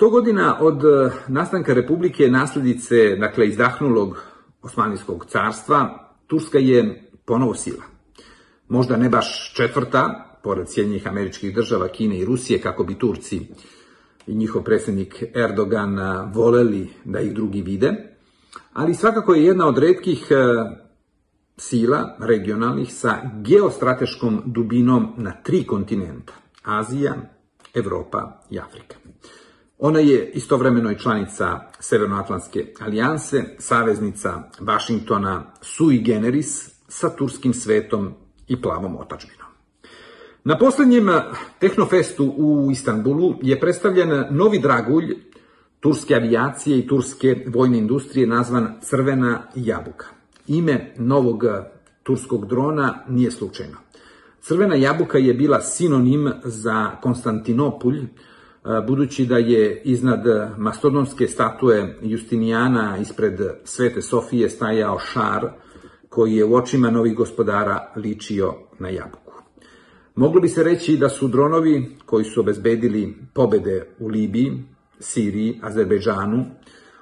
100 0.00 0.10
godina 0.10 0.58
od 0.60 0.84
e, 0.84 1.10
nastanka 1.28 1.74
Republike 1.74 2.28
nasledice, 2.28 3.16
dakle, 3.16 3.48
izdahnulog 3.48 4.22
Osmanijskog 4.62 5.26
carstva, 5.26 6.08
Turska 6.26 6.58
je 6.58 7.10
ponovo 7.24 7.54
sila. 7.54 7.82
Možda 8.68 8.96
ne 8.96 9.08
baš 9.08 9.54
četvrta, 9.56 10.26
pored 10.42 10.68
Sjednjih 10.68 11.06
američkih 11.06 11.54
država, 11.54 11.88
Kine 11.88 12.18
i 12.18 12.24
Rusije, 12.24 12.60
kako 12.60 12.84
bi 12.84 12.98
Turci 12.98 13.40
i 14.26 14.34
njihov 14.34 14.62
predsjednik 14.62 15.22
Erdogan 15.34 15.98
voleli 16.34 16.88
da 17.04 17.20
ih 17.20 17.34
drugi 17.34 17.62
vide, 17.62 17.92
ali 18.72 18.94
svakako 18.94 19.34
je 19.34 19.44
jedna 19.44 19.68
od 19.68 19.78
redkih 19.78 20.26
e, 20.30 20.34
sila 21.56 22.16
regionalnih 22.20 22.94
sa 22.94 23.18
geostrateškom 23.42 24.42
dubinom 24.46 25.12
na 25.16 25.32
tri 25.42 25.64
kontinenta, 25.64 26.32
Azija, 26.64 27.14
Evropa 27.74 28.40
i 28.50 28.58
Afrika. 28.58 28.96
Ona 29.82 29.98
je 29.98 30.30
istovremeno 30.34 30.90
i 30.90 30.98
članica 30.98 31.60
Severnoatlantske 31.78 32.66
alijanse, 32.80 33.44
saveznica 33.58 34.42
Vašingtona 34.58 35.52
sui 35.62 35.98
generis 35.98 36.70
sa 36.88 37.16
turskim 37.16 37.54
svetom 37.54 38.14
i 38.48 38.62
plavom 38.62 38.96
otačbinom. 38.96 39.46
Na 40.44 40.58
poslednjem 40.58 41.08
Tehnofestu 41.58 42.34
u 42.36 42.70
Istanbulu 42.70 43.34
je 43.42 43.60
predstavljen 43.60 44.24
novi 44.30 44.58
dragulj 44.58 45.14
turske 45.80 46.14
avijacije 46.14 46.78
i 46.78 46.86
turske 46.86 47.44
vojne 47.46 47.78
industrije 47.78 48.26
nazvan 48.26 48.74
Crvena 48.82 49.42
jabuka. 49.54 50.06
Ime 50.46 50.94
novog 50.96 51.44
turskog 52.02 52.46
drona 52.46 53.04
nije 53.08 53.30
slučajno. 53.30 53.76
Crvena 54.40 54.74
jabuka 54.74 55.18
je 55.18 55.34
bila 55.34 55.60
sinonim 55.60 56.32
za 56.44 56.90
Konstantinopulj, 57.02 58.06
budući 58.86 59.26
da 59.26 59.38
je 59.38 59.82
iznad 59.84 60.20
mastodonske 60.58 61.26
statue 61.26 61.94
Justinijana 62.02 62.96
ispred 63.00 63.40
Svete 63.64 64.02
Sofije 64.02 64.50
stajao 64.50 64.98
šar 64.98 65.48
koji 66.08 66.34
je 66.34 66.44
u 66.44 66.54
očima 66.54 66.90
novih 66.90 67.14
gospodara 67.14 67.92
ličio 67.96 68.54
na 68.78 68.88
jabuku. 68.88 69.32
Moglo 70.14 70.40
bi 70.40 70.48
se 70.48 70.62
reći 70.62 70.96
da 70.96 71.08
su 71.08 71.28
dronovi 71.28 71.96
koji 72.06 72.24
su 72.24 72.40
obezbedili 72.40 73.16
pobede 73.34 73.86
u 73.98 74.08
Libiji, 74.08 74.64
Siriji, 74.98 75.60
Azerbejdžanu, 75.62 76.44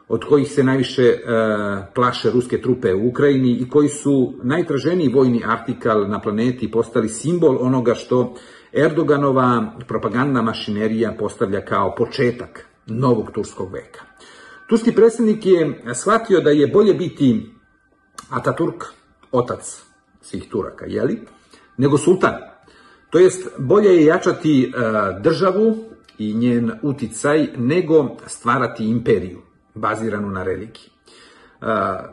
od 0.09 0.25
kojih 0.25 0.53
se 0.53 0.65
najviše 0.65 1.03
e, 1.03 1.19
plaše 1.95 2.31
ruske 2.31 2.61
trupe 2.61 2.95
u 2.95 3.09
Ukrajini 3.09 3.53
i 3.53 3.69
koji 3.69 3.89
su 3.89 4.35
najtraženiji 4.43 5.09
vojni 5.09 5.43
artikal 5.47 6.09
na 6.09 6.21
planeti 6.21 6.71
postali 6.71 7.09
simbol 7.09 7.59
onoga 7.61 7.95
što 7.95 8.35
Erdoganova 8.73 9.73
propagandna 9.87 10.43
mašinerija 10.43 11.15
postavlja 11.19 11.65
kao 11.65 11.95
početak 11.95 12.67
novog 12.87 13.31
turskog 13.31 13.73
veka. 13.73 14.01
Turski 14.69 14.93
predsednik 14.93 15.47
je 15.47 15.83
shvatio 15.95 16.41
da 16.41 16.51
je 16.51 16.67
bolje 16.67 16.95
biti 16.95 17.51
Ataturk, 18.31 18.85
otac 19.33 19.83
svih 20.21 20.49
Turaka, 20.51 20.87
jeli, 20.87 21.21
nego 21.77 21.99
sultan. 21.99 22.35
To 23.11 23.19
jest, 23.19 23.49
bolje 23.59 23.89
je 23.89 24.05
jačati 24.05 24.65
e, 24.65 24.71
državu 25.21 25.77
i 26.19 26.35
njen 26.35 26.73
uticaj 26.83 27.49
nego 27.57 28.17
stvarati 28.27 28.85
imperiju 28.91 29.43
baziranu 29.75 30.31
na 30.31 30.43
religiji. 30.43 30.87
E, 30.89 31.67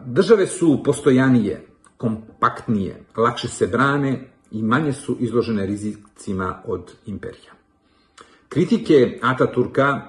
države 0.05 0.47
su 0.47 0.83
postojanije, 0.83 1.67
kompaktnije, 1.97 3.03
lakše 3.17 3.47
se 3.47 3.67
brane 3.67 4.34
i 4.51 4.63
manje 4.63 4.93
su 4.93 5.17
izložene 5.19 5.65
rizicima 5.65 6.62
od 6.65 6.91
imperija. 7.05 7.51
Kritike 8.49 9.19
Ataturka 9.21 10.01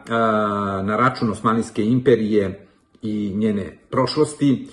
na 0.84 0.96
račun 0.96 1.30
Osmanlijske 1.30 1.84
imperije 1.84 2.66
i 3.02 3.32
njene 3.34 3.78
prošlosti 3.90 4.68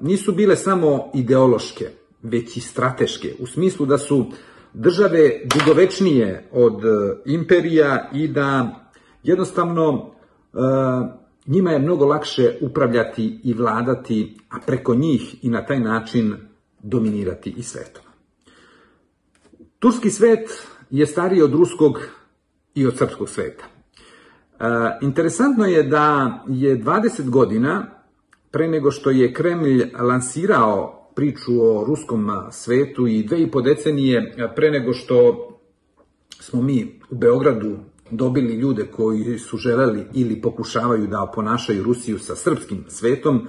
nisu 0.00 0.32
bile 0.32 0.56
samo 0.56 1.10
ideološke, 1.14 1.84
već 2.22 2.56
i 2.56 2.60
strateške, 2.60 3.34
u 3.38 3.46
smislu 3.46 3.86
da 3.86 3.98
su 3.98 4.26
države 4.74 5.40
dugovečnije 5.44 6.48
od 6.52 6.82
imperija 7.26 8.10
i 8.12 8.28
da 8.28 8.76
jednostavno 9.22 10.10
njima 11.46 11.70
je 11.70 11.78
mnogo 11.78 12.06
lakše 12.06 12.58
upravljati 12.60 13.40
i 13.44 13.54
vladati, 13.54 14.36
a 14.50 14.56
preko 14.66 14.94
njih 14.94 15.44
i 15.44 15.48
na 15.48 15.66
taj 15.66 15.80
način 15.80 16.34
dominirati 16.82 17.54
i 17.56 17.62
svetom. 17.62 18.07
Turski 19.78 20.10
svet 20.10 20.66
je 20.90 21.06
stariji 21.06 21.42
od 21.42 21.52
ruskog 21.52 21.98
i 22.74 22.86
od 22.86 22.98
srpskog 22.98 23.28
sveta. 23.28 23.64
E, 23.64 24.64
interesantno 25.02 25.64
je 25.64 25.82
da 25.82 26.38
je 26.48 26.78
20 26.78 27.30
godina 27.30 27.86
pre 28.50 28.68
nego 28.68 28.90
što 28.90 29.10
je 29.10 29.32
Kremlj 29.34 29.90
lansirao 30.00 31.10
priču 31.14 31.62
o 31.62 31.84
ruskom 31.84 32.30
svetu 32.50 33.06
i 33.06 33.22
dve 33.22 33.42
i 33.42 33.50
po 33.50 33.60
decenije 33.60 34.34
pre 34.56 34.70
nego 34.70 34.92
što 34.92 35.48
smo 36.40 36.62
mi 36.62 37.00
u 37.10 37.14
Beogradu 37.14 37.76
dobili 38.10 38.54
ljude 38.54 38.86
koji 38.86 39.38
su 39.38 39.56
želeli 39.56 40.06
ili 40.14 40.42
pokušavaju 40.42 41.06
da 41.06 41.22
oponašaju 41.22 41.82
Rusiju 41.82 42.18
sa 42.18 42.36
srpskim 42.36 42.84
svetom, 42.88 43.46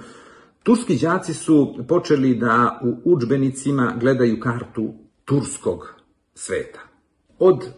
turski 0.62 0.98
đaci 0.98 1.34
su 1.34 1.74
počeli 1.88 2.34
da 2.34 2.80
u 2.84 3.14
učbenicima 3.14 3.96
gledaju 4.00 4.40
kartu 4.40 4.94
turskog 5.24 5.99
sveta. 6.40 6.80
Od 7.38 7.68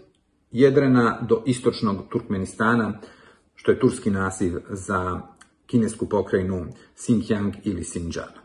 Jedrena 0.53 1.18
do 1.29 1.42
istočnog 1.46 1.96
Turkmenistana, 2.09 3.01
što 3.55 3.70
je 3.70 3.81
turski 3.81 4.11
naziv 4.11 4.59
za 4.68 5.20
kinesku 5.66 6.09
pokrajinu 6.09 6.66
Xinjiang 6.94 7.55
ili 7.64 7.83
Xinjiang. 7.83 8.37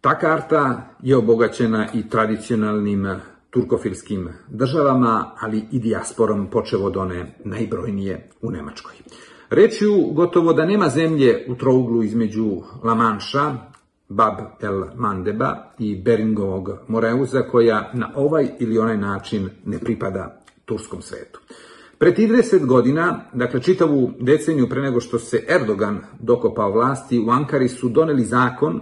Ta 0.00 0.18
karta 0.18 0.94
je 1.02 1.16
obogaćena 1.16 1.88
i 1.94 2.08
tradicionalnim 2.08 3.06
turkofilskim 3.50 4.28
državama, 4.48 5.34
ali 5.40 5.64
i 5.72 5.78
dijasporom 5.78 6.50
počevo 6.50 6.86
od 6.86 6.96
one 6.96 7.34
najbrojnije 7.44 8.30
u 8.42 8.50
Nemačkoj. 8.50 8.94
Rečju 9.50 10.12
gotovo 10.12 10.52
da 10.52 10.66
nema 10.66 10.88
zemlje 10.88 11.46
u 11.48 11.56
trouglu 11.56 12.02
između 12.02 12.62
La 12.84 12.94
Manša, 12.94 13.54
Bab 14.08 14.34
el 14.60 14.84
Mandeba 14.96 15.74
i 15.78 15.96
Beringovog 15.96 16.70
Moreuza 16.88 17.42
koja 17.42 17.90
na 17.94 18.12
ovaj 18.14 18.48
ili 18.58 18.78
onaj 18.78 18.98
način 18.98 19.50
ne 19.64 19.78
pripada 19.78 20.42
turskom 20.64 21.02
svetu. 21.02 21.40
Pre 21.98 22.14
30 22.14 22.66
godina, 22.66 23.20
dakle 23.32 23.62
čitavu 23.62 24.12
deceniju 24.20 24.68
pre 24.68 24.82
nego 24.82 25.00
što 25.00 25.18
se 25.18 25.44
Erdogan 25.48 26.00
dokopao 26.20 26.72
vlasti, 26.72 27.18
u 27.18 27.30
Ankari 27.30 27.68
su 27.68 27.88
doneli 27.88 28.24
zakon 28.24 28.80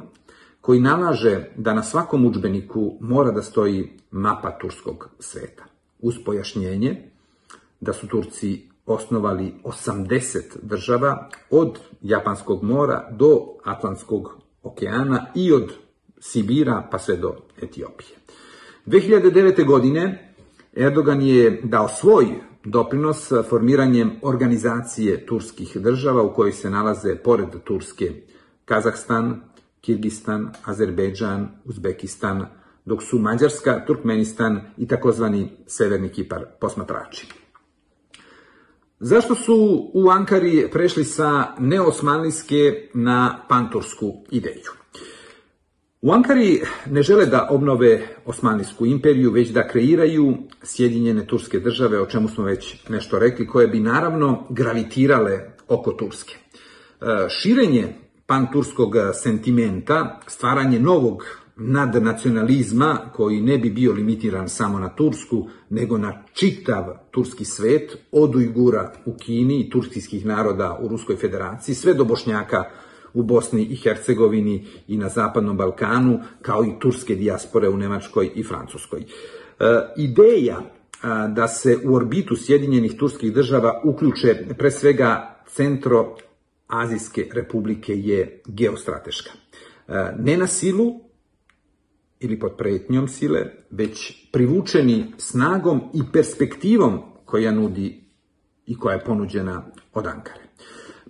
koji 0.60 0.80
nalaže 0.80 1.48
da 1.56 1.74
na 1.74 1.82
svakom 1.82 2.26
učbeniku 2.26 2.96
mora 3.00 3.30
da 3.30 3.42
stoji 3.42 3.92
mapa 4.10 4.58
turskog 4.58 5.08
sveta. 5.18 5.64
Uz 5.98 6.14
pojašnjenje 6.24 7.10
da 7.80 7.92
su 7.92 8.08
Turci 8.08 8.68
osnovali 8.86 9.54
80 9.64 10.40
država 10.62 11.28
od 11.50 11.78
Japanskog 12.02 12.62
mora 12.62 13.08
do 13.10 13.40
Atlantskog 13.64 14.43
okeana 14.64 15.26
i 15.34 15.52
od 15.52 15.72
Sibira 16.20 16.88
pa 16.90 16.98
sve 16.98 17.16
do 17.16 17.34
Etiopije. 17.62 18.16
2009. 18.86 19.66
godine 19.66 20.34
Erdogan 20.72 21.22
je 21.22 21.60
dao 21.64 21.88
svoj 21.88 22.26
doprinos 22.64 23.32
formiranjem 23.48 24.12
organizacije 24.22 25.26
turskih 25.26 25.76
država 25.76 26.22
u 26.22 26.34
kojoj 26.34 26.52
se 26.52 26.70
nalaze 26.70 27.16
pored 27.16 27.48
Turske 27.64 28.12
Kazahstan, 28.64 29.40
Kirgistan, 29.80 30.50
Azerbejdžan, 30.64 31.48
Uzbekistan, 31.64 32.46
dok 32.84 33.02
su 33.02 33.18
Mađarska, 33.18 33.84
Turkmenistan 33.86 34.60
i 34.76 34.88
takozvani 34.88 35.50
Severni 35.66 36.08
Kipar 36.08 36.44
posmatrači. 36.60 37.43
Zašto 39.00 39.34
su 39.34 39.90
u 39.94 40.10
Ankari 40.10 40.68
prešli 40.72 41.04
sa 41.04 41.54
neosmanlijske 41.58 42.88
na 42.94 43.44
pantursku 43.48 44.24
ideju? 44.30 44.72
U 46.02 46.12
Ankari 46.12 46.60
ne 46.86 47.02
žele 47.02 47.26
da 47.26 47.48
obnove 47.50 48.08
Osmanlijsku 48.24 48.86
imperiju, 48.86 49.30
već 49.30 49.48
da 49.48 49.68
kreiraju 49.68 50.36
Sjedinjene 50.62 51.26
turske 51.26 51.60
države, 51.60 52.00
o 52.00 52.06
čemu 52.06 52.28
smo 52.28 52.44
već 52.44 52.88
nešto 52.88 53.18
rekli, 53.18 53.46
koje 53.46 53.68
bi 53.68 53.80
naravno 53.80 54.46
gravitirale 54.50 55.40
oko 55.68 55.92
Turske. 55.92 56.34
E, 56.34 57.28
širenje 57.28 57.94
panturskog 58.26 58.94
sentimenta, 59.22 60.20
stvaranje 60.26 60.80
novog 60.80 61.43
nadnacionalizma 61.56 62.98
koji 63.12 63.40
ne 63.40 63.58
bi 63.58 63.70
bio 63.70 63.92
limitiran 63.92 64.48
samo 64.48 64.78
na 64.78 64.88
Tursku, 64.88 65.48
nego 65.70 65.98
na 65.98 66.22
čitav 66.32 66.84
turski 67.10 67.44
svet, 67.44 67.96
od 68.12 68.36
Ujgura 68.36 68.92
u 69.04 69.14
Kini 69.14 69.60
i 69.60 69.70
turskijskih 69.70 70.26
naroda 70.26 70.78
u 70.82 70.88
Ruskoj 70.88 71.16
federaciji, 71.16 71.74
sve 71.74 71.94
do 71.94 72.04
Bošnjaka 72.04 72.64
u 73.14 73.22
Bosni 73.22 73.62
i 73.62 73.76
Hercegovini 73.76 74.66
i 74.88 74.96
na 74.96 75.08
Zapadnom 75.08 75.56
Balkanu, 75.56 76.20
kao 76.42 76.64
i 76.64 76.78
turske 76.80 77.14
dijaspore 77.14 77.68
u 77.68 77.76
Nemačkoj 77.76 78.30
i 78.34 78.42
Francuskoj. 78.42 79.00
E, 79.00 79.04
ideja 79.96 80.60
da 81.28 81.48
se 81.48 81.78
u 81.84 81.94
orbitu 81.94 82.36
Sjedinjenih 82.36 82.96
turskih 82.98 83.32
država 83.32 83.80
uključe 83.84 84.46
pre 84.58 84.70
svega 84.70 85.36
centro 85.46 86.16
Azijske 86.66 87.28
republike 87.32 87.92
je 87.96 88.40
geostrateška. 88.46 89.30
E, 89.88 90.12
ne 90.18 90.36
na 90.36 90.46
silu 90.46 91.03
ili 92.24 92.38
pod 92.38 92.56
pretnjom 92.56 93.08
sile, 93.08 93.46
već 93.70 94.28
privučeni 94.32 95.12
snagom 95.18 95.80
i 95.94 96.02
perspektivom 96.12 97.00
koja 97.24 97.52
nudi 97.52 98.04
i 98.66 98.78
koja 98.78 98.94
je 98.94 99.04
ponuđena 99.04 99.62
od 99.92 100.06
Ankare. 100.06 100.44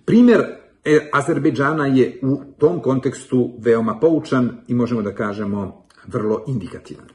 Primer 0.05 0.41
e, 0.83 1.09
Azerbejdžana 1.13 1.85
je 1.85 2.19
u 2.21 2.37
tom 2.57 2.79
kontekstu 2.79 3.53
veoma 3.59 3.99
poučan 3.99 4.57
i 4.67 4.73
možemo 4.73 5.01
da 5.01 5.15
kažemo 5.15 5.85
vrlo 6.07 6.43
indikativan. 6.47 7.07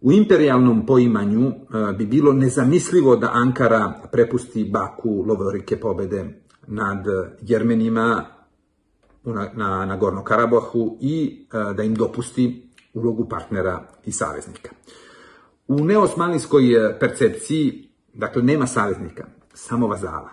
U 0.00 0.12
imperialnom 0.12 0.86
poimanju 0.86 1.46
e, 1.48 1.52
bi 1.98 2.06
bilo 2.06 2.32
nezamislivo 2.32 3.16
da 3.16 3.30
Ankara 3.32 3.92
prepusti 4.12 4.64
Baku 4.64 5.24
lovorike 5.28 5.80
pobede 5.80 6.42
nad 6.66 7.04
Jermenima 7.42 8.24
na, 9.24 9.50
na, 9.54 9.84
na 9.86 10.24
Karabahu 10.24 10.98
i 11.00 11.46
e, 11.52 11.74
da 11.74 11.82
im 11.82 11.94
dopusti 11.94 12.69
ulogu 12.94 13.28
partnera 13.28 13.88
i 14.04 14.12
saveznika. 14.12 14.70
U 15.68 15.84
neosmanlijskoj 15.84 16.74
e, 16.74 16.98
percepciji, 16.98 17.88
dakle, 18.14 18.42
nema 18.42 18.66
saveznika, 18.66 19.26
samo 19.54 19.86
vazala. 19.86 20.30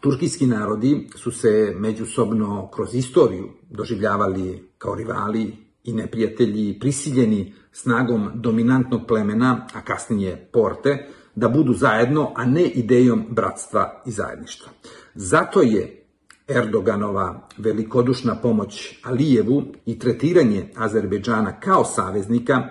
Turkijski 0.00 0.46
narodi 0.46 1.08
su 1.16 1.30
se 1.30 1.74
međusobno 1.78 2.70
kroz 2.74 2.94
istoriju 2.94 3.48
doživljavali 3.70 4.68
kao 4.78 4.94
rivali 4.94 5.56
i 5.84 5.92
neprijatelji, 5.92 6.78
prisiljeni 6.80 7.54
snagom 7.72 8.30
dominantnog 8.34 9.00
plemena, 9.08 9.66
a 9.74 9.84
kasnije 9.84 10.48
porte, 10.52 11.08
da 11.34 11.48
budu 11.48 11.74
zajedno, 11.74 12.32
a 12.36 12.44
ne 12.44 12.64
idejom 12.64 13.26
bratstva 13.30 14.02
i 14.06 14.10
zajedništva. 14.10 14.72
Zato 15.14 15.62
je 15.62 16.01
Erdoganova 16.48 17.48
velikodušna 17.58 18.36
pomoć 18.42 18.98
Alijevu 19.02 19.62
i 19.86 19.98
tretiranje 19.98 20.68
Azerbejdžana 20.76 21.60
kao 21.60 21.84
saveznika 21.84 22.62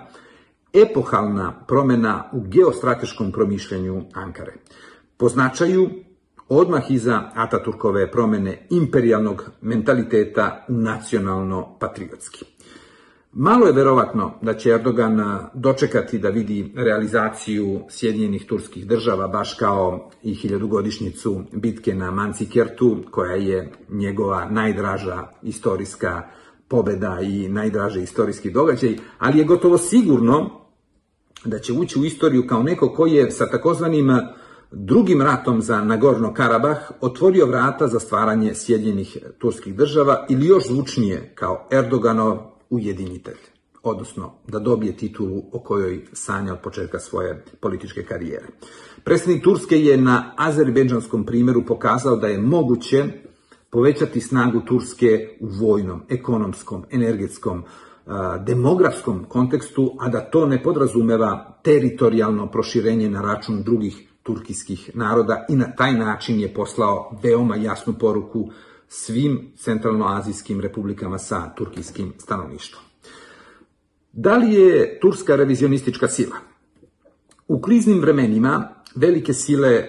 epohalna 0.72 1.64
promena 1.66 2.30
u 2.32 2.40
geostrateškom 2.40 3.32
promišljanju 3.32 4.02
Ankare. 4.12 4.52
Po 5.16 5.28
značaju, 5.28 5.90
odmah 6.48 6.90
iza 6.90 7.30
Ataturkove 7.34 8.10
promene 8.10 8.66
imperialnog 8.70 9.50
mentaliteta 9.60 10.64
u 10.68 10.72
nacionalno-patriotski. 10.72 12.44
Malo 13.34 13.66
je 13.66 13.72
verovatno 13.72 14.32
da 14.42 14.54
će 14.54 14.70
Erdogan 14.70 15.20
dočekati 15.54 16.18
da 16.18 16.28
vidi 16.28 16.72
realizaciju 16.76 17.80
Sjedinjenih 17.88 18.46
turskih 18.46 18.86
država, 18.86 19.28
baš 19.28 19.54
kao 19.54 20.10
i 20.22 20.34
hiljadugodišnjicu 20.34 21.40
bitke 21.52 21.94
na 21.94 22.10
Mancikertu, 22.10 22.96
koja 23.10 23.34
je 23.34 23.72
njegova 23.90 24.48
najdraža 24.50 25.28
istorijska 25.42 26.22
pobeda 26.68 27.18
i 27.22 27.48
najdraži 27.48 28.02
istorijski 28.02 28.50
događaj, 28.50 28.96
ali 29.18 29.38
je 29.38 29.44
gotovo 29.44 29.78
sigurno 29.78 30.50
da 31.44 31.58
će 31.58 31.72
ući 31.72 31.98
u 31.98 32.04
istoriju 32.04 32.46
kao 32.46 32.62
neko 32.62 32.88
koji 32.88 33.12
je 33.12 33.30
sa 33.30 33.50
takozvanim 33.50 34.10
drugim 34.70 35.22
ratom 35.22 35.62
za 35.62 35.84
Nagorno 35.84 36.34
Karabah 36.34 36.78
otvorio 37.00 37.46
vrata 37.46 37.88
za 37.88 38.00
stvaranje 38.00 38.54
Sjedinjenih 38.54 39.18
turskih 39.38 39.74
država 39.74 40.26
ili 40.28 40.46
još 40.46 40.66
zvučnije 40.68 41.32
kao 41.34 41.68
Erdoganov 41.70 42.51
ujedinitelj, 42.72 43.38
odnosno 43.82 44.32
da 44.48 44.58
dobije 44.58 44.96
titulu 44.96 45.42
o 45.52 45.58
kojoj 45.58 46.04
sanja 46.12 46.52
od 46.52 46.58
početka 46.60 46.98
svoje 46.98 47.44
političke 47.60 48.02
karijere. 48.02 48.46
Predsednik 49.04 49.44
Turske 49.44 49.78
je 49.78 49.96
na 49.96 50.34
azerbejdžanskom 50.36 51.26
primeru 51.26 51.66
pokazao 51.66 52.16
da 52.16 52.26
je 52.26 52.40
moguće 52.40 53.04
povećati 53.70 54.20
snagu 54.20 54.60
Turske 54.60 55.36
u 55.40 55.46
vojnom, 55.46 56.02
ekonomskom, 56.08 56.84
energetskom, 56.90 57.64
demografskom 58.46 59.24
kontekstu, 59.28 59.96
a 60.00 60.08
da 60.08 60.20
to 60.20 60.46
ne 60.46 60.62
podrazumeva 60.62 61.60
teritorijalno 61.62 62.50
proširenje 62.50 63.10
na 63.10 63.22
račun 63.22 63.62
drugih 63.62 64.08
turkijskih 64.22 64.90
naroda 64.94 65.46
i 65.48 65.56
na 65.56 65.72
taj 65.76 65.92
način 65.92 66.40
je 66.40 66.54
poslao 66.54 67.18
veoma 67.22 67.56
jasnu 67.56 67.94
poruku 68.00 68.50
svim 68.94 69.52
centralnoazijskim 69.56 70.60
republikama 70.60 71.18
sa 71.18 71.54
turkijskim 71.56 72.12
stanovništvom. 72.18 72.82
Da 74.12 74.36
li 74.36 74.54
je 74.54 74.98
Turska 75.00 75.36
revizionistička 75.36 76.08
sila? 76.08 76.36
U 77.48 77.60
kriznim 77.60 78.00
vremenima 78.00 78.68
velike 78.94 79.32
sile 79.32 79.86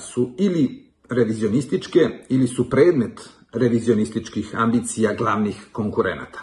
su 0.00 0.34
ili 0.38 0.90
revizionističke 1.10 2.24
ili 2.28 2.46
su 2.46 2.70
predmet 2.70 3.28
revizionističkih 3.52 4.50
ambicija 4.54 5.14
glavnih 5.14 5.66
konkurenata. 5.72 6.40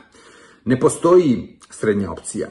Ne 0.65 0.79
postoji 0.79 1.59
srednja 1.69 2.11
opcija. 2.11 2.49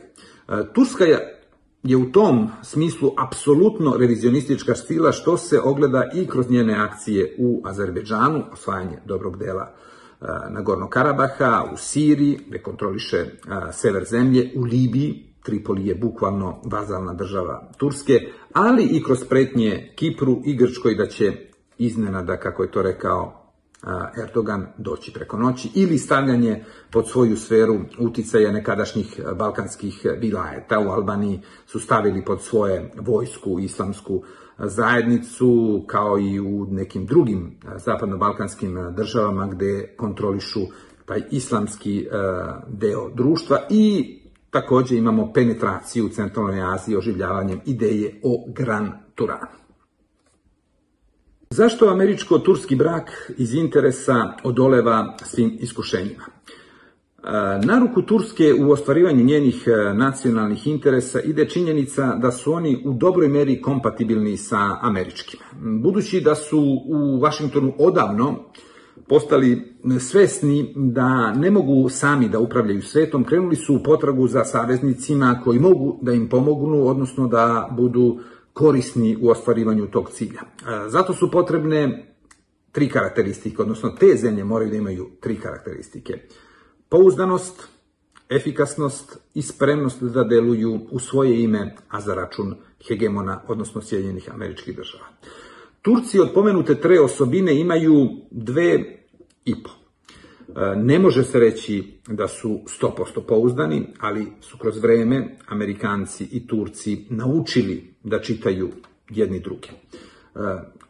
Turska 0.74 1.04
je 1.04 1.39
je 1.82 1.96
u 1.96 2.12
tom 2.12 2.48
smislu 2.62 3.10
apsolutno 3.18 3.96
revizionistička 3.96 4.74
stila 4.74 5.12
što 5.12 5.36
se 5.36 5.60
ogleda 5.60 6.10
i 6.14 6.26
kroz 6.26 6.50
njene 6.50 6.74
akcije 6.74 7.36
u 7.38 7.62
Azerbejdžanu, 7.64 8.44
osvajanje 8.52 8.98
dobrog 9.06 9.38
dela 9.38 9.74
Nagorno 10.50 10.88
Karabaha, 10.88 11.64
u 11.72 11.76
Siriji, 11.76 12.38
gde 12.48 12.62
kontroliše 12.62 13.24
sever 13.72 14.04
zemlje, 14.04 14.50
u 14.56 14.64
Libiji, 14.64 15.26
Tripoli 15.42 15.86
je 15.86 15.94
bukvalno 15.94 16.60
vazalna 16.64 17.14
država 17.14 17.70
Turske, 17.78 18.20
ali 18.52 18.84
i 18.84 19.02
kroz 19.02 19.24
pretnje 19.28 19.92
Kipru 19.96 20.42
i 20.44 20.56
Grčkoj 20.56 20.94
da 20.94 21.06
će 21.06 21.32
iznenada, 21.78 22.36
kako 22.36 22.62
je 22.62 22.70
to 22.70 22.82
rekao 22.82 23.39
Erdogan 24.22 24.66
doći 24.78 25.12
preko 25.12 25.36
noći 25.36 25.70
ili 25.74 25.98
stavljanje 25.98 26.64
pod 26.90 27.08
svoju 27.08 27.36
sferu 27.36 27.80
uticaja 27.98 28.52
nekadašnjih 28.52 29.20
balkanskih 29.36 30.06
vilajeta. 30.18 30.78
U 30.78 30.88
Albaniji 30.88 31.40
su 31.66 31.80
stavili 31.80 32.24
pod 32.24 32.42
svoje 32.42 32.92
vojsku 33.00 33.58
islamsku 33.60 34.22
zajednicu, 34.58 35.84
kao 35.86 36.18
i 36.18 36.40
u 36.40 36.66
nekim 36.70 37.06
drugim 37.06 37.58
zapadno-balkanskim 37.76 38.94
državama 38.96 39.46
gde 39.46 39.94
kontrolišu 39.96 40.60
taj 41.04 41.22
islamski 41.30 42.08
deo 42.68 43.10
društva 43.14 43.58
i 43.70 44.16
takođe 44.50 44.96
imamo 44.96 45.32
penetraciju 45.32 46.06
u 46.06 46.08
centralnoj 46.08 46.74
Aziji 46.74 46.96
oživljavanjem 46.96 47.60
ideje 47.66 48.20
o 48.24 48.44
Gran 48.48 48.92
Turanu. 49.14 49.60
Zašto 51.54 51.88
američko-turski 51.88 52.76
brak 52.76 53.32
iz 53.38 53.54
interesa 53.54 54.32
odoleva 54.44 55.16
svim 55.24 55.56
iskušenjima? 55.60 56.24
Na 57.64 57.78
ruku 57.78 58.02
Turske 58.02 58.54
u 58.60 58.70
ostvarivanju 58.70 59.24
njenih 59.24 59.64
e, 59.66 59.94
nacionalnih 59.94 60.66
interesa 60.66 61.20
ide 61.20 61.48
činjenica 61.48 62.16
da 62.16 62.30
su 62.30 62.52
oni 62.52 62.82
u 62.84 62.92
dobroj 62.92 63.28
meri 63.28 63.62
kompatibilni 63.62 64.36
sa 64.36 64.78
američkim. 64.80 65.40
Budući 65.82 66.20
da 66.20 66.34
su 66.34 66.60
u 66.86 67.20
Vašingtonu 67.20 67.72
odavno 67.78 68.36
postali 69.08 69.76
svesni 70.00 70.72
da 70.76 71.34
ne 71.34 71.50
mogu 71.50 71.88
sami 71.88 72.28
da 72.28 72.38
upravljaju 72.38 72.82
svetom, 72.82 73.24
krenuli 73.24 73.56
su 73.56 73.74
u 73.74 73.82
potragu 73.82 74.28
za 74.28 74.44
saveznicima 74.44 75.40
koji 75.44 75.58
mogu 75.58 75.98
da 76.02 76.12
im 76.12 76.28
pomognu, 76.28 76.86
odnosno 76.86 77.28
da 77.28 77.68
budu 77.76 78.18
korisni 78.60 79.16
u 79.20 79.30
ostvarivanju 79.30 79.86
tog 79.86 80.10
cilja. 80.10 80.40
Zato 80.88 81.14
su 81.14 81.30
potrebne 81.30 82.06
tri 82.72 82.88
karakteristike, 82.88 83.62
odnosno 83.62 83.90
te 83.90 84.16
zemlje 84.16 84.44
moraju 84.44 84.70
da 84.70 84.76
imaju 84.76 85.10
tri 85.20 85.36
karakteristike. 85.36 86.18
Pouzdanost, 86.88 87.62
efikasnost 88.28 89.18
i 89.34 89.42
spremnost 89.42 90.02
da 90.02 90.24
deluju 90.24 90.80
u 90.90 90.98
svoje 90.98 91.42
ime, 91.42 91.76
a 91.88 92.00
za 92.00 92.14
račun 92.14 92.54
hegemona, 92.88 93.40
odnosno 93.48 93.82
Sjedinjenih 93.82 94.34
američkih 94.34 94.76
država. 94.76 95.04
Turci 95.82 96.20
od 96.20 96.30
pomenute 96.34 96.74
tre 96.74 97.00
osobine 97.00 97.60
imaju 97.60 98.08
dve 98.30 98.84
i 99.44 99.62
po. 99.62 99.70
E, 99.70 100.76
ne 100.76 100.98
može 100.98 101.24
se 101.24 101.38
reći 101.38 102.00
da 102.08 102.28
su 102.28 102.60
100% 102.82 103.26
pouzdani, 103.28 103.86
ali 104.00 104.26
su 104.40 104.58
kroz 104.58 104.78
vreme 104.78 105.36
Amerikanci 105.46 106.28
i 106.32 106.46
Turci 106.46 107.06
naučili 107.10 107.89
da 108.04 108.20
čitaju 108.20 108.70
jedni 109.10 109.40
druge. 109.40 109.68
E, 109.68 110.38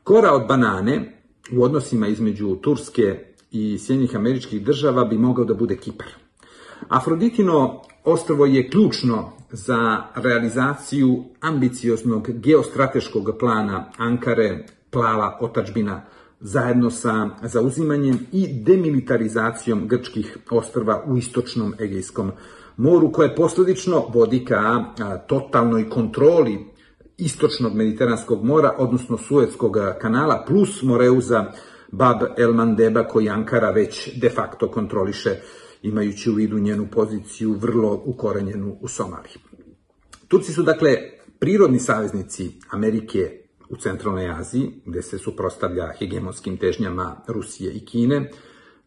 kora 0.04 0.32
od 0.32 0.46
banane 0.48 1.22
u 1.52 1.62
odnosima 1.62 2.08
između 2.08 2.56
Turske 2.56 3.18
i 3.50 3.78
Sjednjih 3.78 4.16
američkih 4.16 4.64
država 4.64 5.04
bi 5.04 5.18
mogao 5.18 5.44
da 5.44 5.54
bude 5.54 5.76
Kipar. 5.76 6.08
Afroditino 6.88 7.82
ostrvo 8.04 8.46
je 8.46 8.70
ključno 8.70 9.32
za 9.50 10.02
realizaciju 10.14 11.24
ambicioznog 11.40 12.30
geostrateškog 12.32 13.30
plana 13.38 13.92
Ankare, 13.96 14.66
plava 14.90 15.38
otačbina, 15.40 16.02
zajedno 16.40 16.90
sa 16.90 17.28
zauzimanjem 17.42 18.18
i 18.32 18.48
demilitarizacijom 18.52 19.88
grčkih 19.88 20.38
ostrva 20.50 21.04
u 21.06 21.16
istočnom 21.16 21.74
Egejskom 21.80 22.32
moru, 22.76 23.12
koje 23.12 23.34
posledično 23.34 24.06
vodi 24.14 24.44
ka 24.44 24.84
totalnoj 25.26 25.90
kontroli 25.90 26.70
istočnog 27.20 27.74
Mediteranskog 27.74 28.44
mora, 28.44 28.74
odnosno 28.78 29.18
Suetskog 29.18 29.76
kanala, 30.00 30.44
plus 30.46 30.82
Moreuza 30.82 31.52
Bab 31.92 32.22
el 32.38 32.54
Mandeba 32.54 33.04
koji 33.08 33.28
Ankara 33.28 33.70
već 33.70 34.20
de 34.20 34.30
facto 34.30 34.68
kontroliše, 34.70 35.30
imajući 35.82 36.30
u 36.30 36.34
vidu 36.34 36.58
njenu 36.58 36.88
poziciju 36.92 37.52
vrlo 37.52 38.02
ukorenjenu 38.04 38.76
u 38.80 38.88
Somaliji. 38.88 39.36
Turci 40.28 40.52
su 40.52 40.62
dakle 40.62 40.96
prirodni 41.38 41.78
saveznici 41.78 42.50
Amerike 42.70 43.40
u 43.68 43.76
centralnoj 43.76 44.30
Aziji, 44.30 44.82
gde 44.86 45.02
se 45.02 45.18
suprostavlja 45.18 45.92
hegemonskim 45.98 46.56
težnjama 46.56 47.16
Rusije 47.28 47.72
i 47.72 47.84
Kine, 47.84 48.30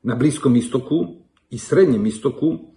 na 0.03 0.15
Bliskom 0.15 0.55
istoku 0.55 1.05
i 1.49 1.57
Srednjem 1.57 2.05
istoku 2.05 2.72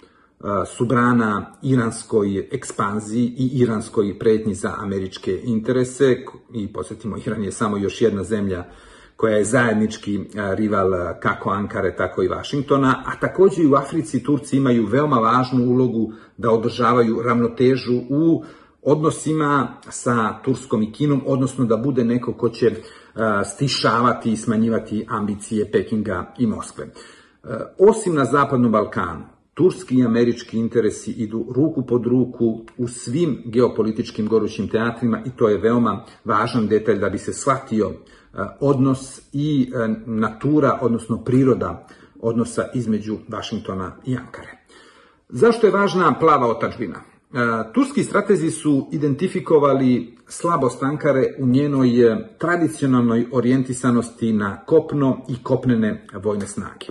su 0.76 0.84
brana 0.86 1.52
iranskoj 1.62 2.48
ekspanziji 2.52 3.34
i 3.38 3.50
iranskoj 3.54 4.18
pretnji 4.18 4.54
za 4.54 4.74
američke 4.78 5.40
interese 5.44 6.16
i 6.54 6.72
posjetimo 6.72 7.16
Iran 7.26 7.44
je 7.44 7.52
samo 7.52 7.76
još 7.76 8.02
jedna 8.02 8.24
zemlja 8.24 8.64
koja 9.16 9.36
je 9.36 9.44
zajednički 9.44 10.20
rival 10.34 10.90
kako 11.20 11.50
Ankare, 11.50 11.96
tako 11.96 12.22
i 12.22 12.28
Vašingtona, 12.28 13.02
a 13.06 13.20
takođe 13.20 13.62
i 13.62 13.66
u 13.66 13.74
Africi 13.74 14.22
Turci 14.22 14.56
imaju 14.56 14.86
veoma 14.86 15.16
važnu 15.16 15.64
ulogu 15.64 16.12
da 16.36 16.50
održavaju 16.50 17.22
ravnotežu 17.22 18.00
u 18.08 18.44
odnosima 18.82 19.68
sa 19.88 20.42
Turskom 20.44 20.82
i 20.82 20.92
Kinom, 20.92 21.22
odnosno 21.26 21.64
da 21.64 21.76
bude 21.76 22.04
neko 22.04 22.32
ko 22.32 22.48
će 22.48 22.70
stišavati 23.44 24.32
i 24.32 24.36
smanjivati 24.36 25.06
ambicije 25.08 25.70
Pekinga 25.72 26.34
i 26.38 26.46
Moskve. 26.46 26.86
Osim 27.78 28.14
na 28.14 28.24
Zapadnom 28.24 28.72
Balkanu, 28.72 29.35
turski 29.56 29.98
i 29.98 30.04
američki 30.04 30.58
interesi 30.58 31.12
idu 31.12 31.46
ruku 31.54 31.86
pod 31.86 32.06
ruku 32.06 32.64
u 32.76 32.88
svim 32.88 33.42
geopolitičkim 33.44 34.28
gorućim 34.28 34.68
teatrima 34.68 35.22
i 35.26 35.30
to 35.30 35.48
je 35.48 35.58
veoma 35.58 36.04
važan 36.24 36.66
detalj 36.68 36.98
da 36.98 37.08
bi 37.08 37.18
se 37.18 37.32
shvatio 37.32 37.92
odnos 38.60 39.20
i 39.32 39.72
natura, 40.06 40.78
odnosno 40.82 41.24
priroda 41.24 41.86
odnosa 42.20 42.68
između 42.74 43.16
Vašingtona 43.28 43.96
i 44.06 44.16
Ankare. 44.16 44.64
Zašto 45.28 45.66
je 45.66 45.72
važna 45.72 46.14
plava 46.20 46.46
otačbina? 46.46 47.00
Turski 47.74 48.04
stratezi 48.04 48.50
su 48.50 48.88
identifikovali 48.92 50.16
slabost 50.28 50.82
Ankare 50.82 51.34
u 51.38 51.46
njenoj 51.46 51.90
tradicionalnoj 52.38 53.26
orijentisanosti 53.32 54.32
na 54.32 54.64
kopno 54.66 55.24
i 55.28 55.42
kopnene 55.42 56.06
vojne 56.22 56.46
snage. 56.46 56.86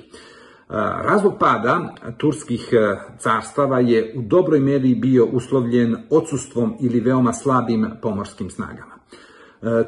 Razlog 0.68 1.34
pada 1.40 1.96
turskih 2.18 2.70
carstava 3.18 3.80
je 3.80 4.14
u 4.18 4.22
dobroj 4.22 4.60
meri 4.60 4.96
bio 4.96 5.26
uslovljen 5.26 5.96
odsustvom 6.10 6.76
ili 6.82 7.00
veoma 7.00 7.34
slabim 7.34 7.88
pomorskim 8.02 8.50
snagama. 8.50 8.96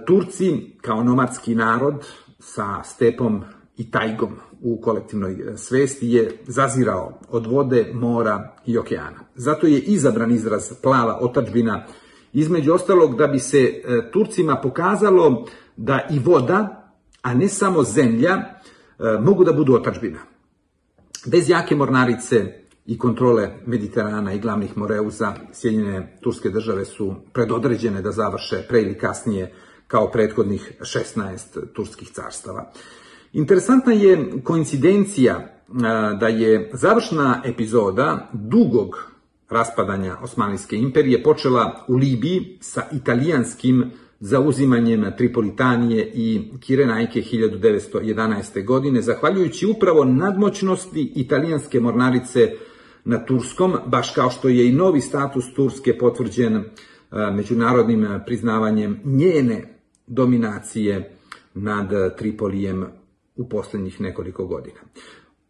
Turci, 0.08 0.78
kao 0.82 1.04
nomadski 1.04 1.56
narod 1.56 2.06
sa 2.40 2.84
stepom 2.84 3.44
i 3.78 3.92
tajgom 3.92 4.36
u 4.62 4.82
kolektivnoj 4.82 5.54
svesti 5.56 6.12
je 6.12 6.32
zazirao 6.48 7.20
od 7.30 7.48
vode, 7.48 7.92
mora 7.94 8.56
i 8.66 8.78
okeana. 8.78 9.20
Zato 9.36 9.68
je 9.68 9.80
izabran 9.80 10.32
izraz 10.32 10.74
plava 10.82 11.20
otačbina, 11.22 11.86
između 12.34 12.74
ostalog 12.74 13.18
da 13.18 13.28
bi 13.28 13.40
se 13.40 13.82
Turcima 14.14 14.56
pokazalo 14.56 15.46
da 15.78 16.00
i 16.10 16.20
voda, 16.20 16.90
a 17.22 17.34
ne 17.34 17.48
samo 17.48 17.84
zemlja, 17.84 18.38
mogu 19.22 19.44
da 19.44 19.54
budu 19.54 19.76
otačbina. 19.76 20.20
Bez 21.32 21.50
jake 21.50 21.76
mornarice 21.76 22.46
i 22.86 22.98
kontrole 22.98 23.50
Mediterana 23.66 24.34
i 24.34 24.40
glavnih 24.40 24.78
moreuza, 24.78 25.34
Sjedinjene 25.54 26.18
turske 26.22 26.50
države 26.50 26.86
su 26.86 27.16
predodređene 27.34 28.02
da 28.02 28.12
završe 28.12 28.56
pre 28.70 28.82
ili 28.82 28.98
kasnije 28.98 29.54
kao 29.88 30.12
prethodnih 30.12 30.72
16 30.80 31.74
turskih 31.74 32.10
carstava. 32.10 32.72
Interesantna 33.34 33.94
je 33.94 34.42
koincidencija 34.44 35.60
da 36.20 36.28
je 36.28 36.72
završna 36.74 37.42
epizoda 37.46 38.30
dugog 38.34 39.12
raspadanja 39.50 40.18
Osmanlijske 40.22 40.76
imperije 40.76 41.24
počela 41.24 41.86
u 41.88 41.96
Libiji 41.96 42.58
sa 42.62 42.84
italijanskim 42.92 43.92
zauzimanjem 44.20 45.06
Tripolitanije 45.18 46.12
i 46.14 46.42
Kirenajke 46.60 47.22
1911. 47.22 48.66
godine, 48.66 49.02
zahvaljujući 49.02 49.66
upravo 49.66 50.06
nadmoćnosti 50.06 51.12
italijanske 51.16 51.80
mornarice 51.80 52.52
na 53.06 53.26
Turskom, 53.26 53.76
baš 53.86 54.12
kao 54.12 54.30
što 54.30 54.48
je 54.48 54.70
i 54.70 54.72
novi 54.72 55.02
status 55.02 55.54
Turske 55.56 55.98
potvrđen 55.98 56.64
međunarodnim 57.12 58.08
priznavanjem 58.26 59.00
njene 59.06 59.80
dominacije 60.08 61.18
nad 61.54 62.18
Tripolijem 62.18 62.86
u 63.36 63.50
poslednjih 63.50 64.02
nekoliko 64.02 64.46
godina. 64.46 64.80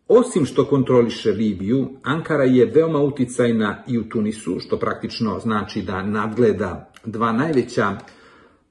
Osim 0.08 0.46
što 0.46 0.66
kontroliše 0.66 1.32
Libiju, 1.32 1.90
Ankara 2.04 2.44
je 2.44 2.66
veoma 2.66 3.00
uticajna 3.00 3.84
i 3.88 3.98
u 3.98 4.10
Tunisu, 4.10 4.60
što 4.60 4.80
praktično 4.80 5.40
znači 5.40 5.82
da 5.82 6.04
nadgleda 6.04 6.92
dva 7.06 7.32
najveća 7.32 7.98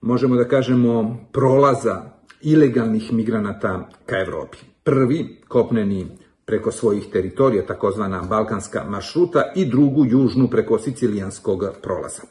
možemo 0.01 0.37
da 0.37 0.49
kažemo, 0.49 1.17
prolaza 1.33 2.03
ilegalnih 2.43 3.13
migranata 3.13 3.89
ka 4.07 4.19
Evropi. 4.19 4.59
Prvi, 4.85 5.41
kopneni 5.49 6.07
preko 6.45 6.73
svojih 6.73 7.07
teritorija, 7.13 7.67
takozvana 7.67 8.23
balkanska 8.23 8.85
maršruta, 8.89 9.43
i 9.57 9.65
drugu, 9.65 10.05
južnu, 10.05 10.49
preko 10.51 10.79
sicilijanskog 10.79 11.65
prolaza. 11.83 12.23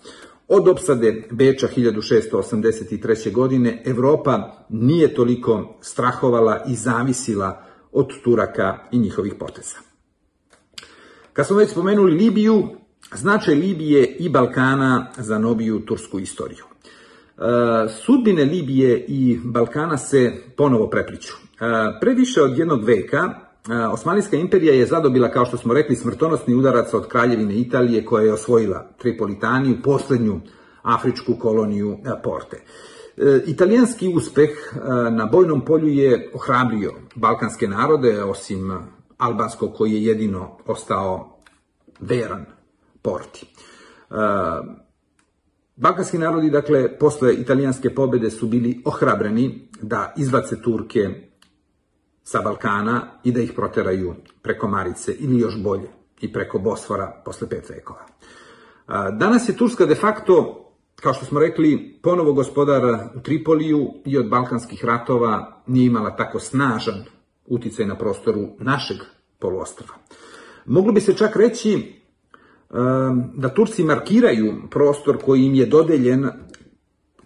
Od 0.47 0.67
opsade 0.67 1.27
Beča 1.31 1.67
1683. 1.75 3.31
godine 3.31 3.81
Evropa 3.85 4.51
nije 4.69 5.13
toliko 5.13 5.77
strahovala 5.81 6.63
i 6.67 6.75
zavisila 6.75 7.63
od 7.91 8.07
Turaka 8.23 8.77
i 8.91 8.99
njihovih 8.99 9.33
poteza. 9.39 9.75
Kad 11.33 11.47
smo 11.47 11.55
već 11.55 11.69
spomenuli 11.69 12.11
Libiju, 12.11 12.63
značaj 13.15 13.55
Libije 13.55 14.15
i 14.19 14.29
Balkana 14.29 15.11
za 15.17 15.39
noviju 15.39 15.79
tursku 15.79 16.19
istoriju. 16.19 16.74
Sudbine 18.05 18.43
Libije 18.43 19.05
i 19.07 19.39
Balkana 19.43 19.97
se 19.97 20.33
ponovo 20.57 20.89
prepliću. 20.89 21.33
Pre 22.01 22.13
više 22.13 22.41
od 22.41 22.57
jednog 22.57 22.83
veka 22.83 23.29
Osmanlijska 23.91 24.37
imperija 24.37 24.73
je 24.73 24.85
zadobila, 24.85 25.31
kao 25.31 25.45
što 25.45 25.57
smo 25.57 25.73
rekli, 25.73 25.95
smrtonosni 25.95 26.55
udarac 26.55 26.93
od 26.93 27.07
kraljevine 27.07 27.55
Italije 27.55 28.05
koja 28.05 28.23
je 28.25 28.33
osvojila 28.33 28.87
Tripolitaniju, 28.97 29.81
poslednju 29.83 30.41
afričku 30.81 31.33
koloniju 31.39 31.97
Porte. 32.23 32.61
Italijanski 33.45 34.13
uspeh 34.15 34.49
na 35.11 35.25
bojnom 35.25 35.65
polju 35.65 35.87
je 35.87 36.31
ohrabrio 36.33 36.93
balkanske 37.15 37.67
narode, 37.67 38.23
osim 38.23 38.79
albanskog 39.17 39.73
koji 39.73 39.93
je 39.93 40.03
jedino 40.03 40.57
ostao 40.65 41.39
veran 41.99 42.45
Porti. 43.01 43.45
Balkanski 45.75 46.17
narodi, 46.17 46.49
dakle, 46.49 46.97
posle 46.99 47.33
italijanske 47.33 47.95
pobede 47.95 48.29
su 48.29 48.47
bili 48.47 48.81
ohrabreni 48.85 49.67
da 49.81 50.13
izbace 50.17 50.61
Turke 50.61 51.09
sa 52.23 52.41
Balkana 52.41 53.19
i 53.23 53.31
da 53.31 53.41
ih 53.41 53.53
proteraju 53.55 54.15
preko 54.41 54.67
Marice 54.67 55.13
ili 55.13 55.39
još 55.39 55.63
bolje 55.63 55.87
i 56.21 56.33
preko 56.33 56.59
Bosfora 56.59 57.21
posle 57.25 57.49
pet 57.49 57.69
vekova. 57.69 58.05
Danas 59.11 59.49
je 59.49 59.57
Turska 59.57 59.85
de 59.85 59.95
facto, 59.95 60.65
kao 60.95 61.13
što 61.13 61.25
smo 61.25 61.39
rekli, 61.39 61.99
ponovo 62.03 62.33
gospodar 62.33 63.09
u 63.15 63.19
Tripoliju 63.19 63.93
i 64.05 64.17
od 64.17 64.29
balkanskih 64.29 64.85
ratova 64.85 65.61
nije 65.67 65.85
imala 65.85 66.15
tako 66.15 66.39
snažan 66.39 67.03
uticaj 67.45 67.85
na 67.85 67.97
prostoru 67.97 68.47
našeg 68.59 68.97
poluostrava. 69.39 69.93
Moglo 70.65 70.91
bi 70.91 71.01
se 71.01 71.13
čak 71.13 71.35
reći 71.35 71.93
da 73.35 73.49
Turci 73.49 73.83
markiraju 73.83 74.53
prostor 74.71 75.17
koji 75.17 75.41
im 75.41 75.55
je 75.55 75.65
dodeljen 75.65 76.29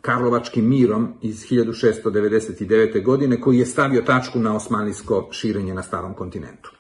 Karlovačkim 0.02 0.70
mirom 0.70 1.08
iz 1.22 1.46
1699. 1.46 3.04
godine 3.04 3.42
koji 3.42 3.58
je 3.58 3.66
stavio 3.66 4.02
tačku 4.02 4.40
na 4.40 4.56
osmanlijsko 4.56 5.28
širenje 5.32 5.74
na 5.74 5.84
starom 5.84 6.14
kontinentu. 6.14 6.72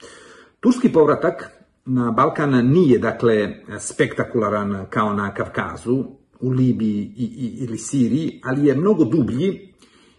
Turski 0.60 0.90
povratak 0.90 1.50
na 1.86 2.12
Balkan 2.12 2.68
nije 2.68 3.00
dakle 3.00 3.56
spektakularan 3.80 4.86
kao 4.90 5.14
na 5.14 5.34
Kavkazu, 5.34 6.06
u 6.40 6.50
Libiji 6.50 7.14
i, 7.18 7.24
i, 7.24 7.64
ili 7.64 7.78
Siriji, 7.78 8.42
ali 8.44 8.68
je 8.68 8.76
mnogo 8.76 9.06
dublji 9.06 9.74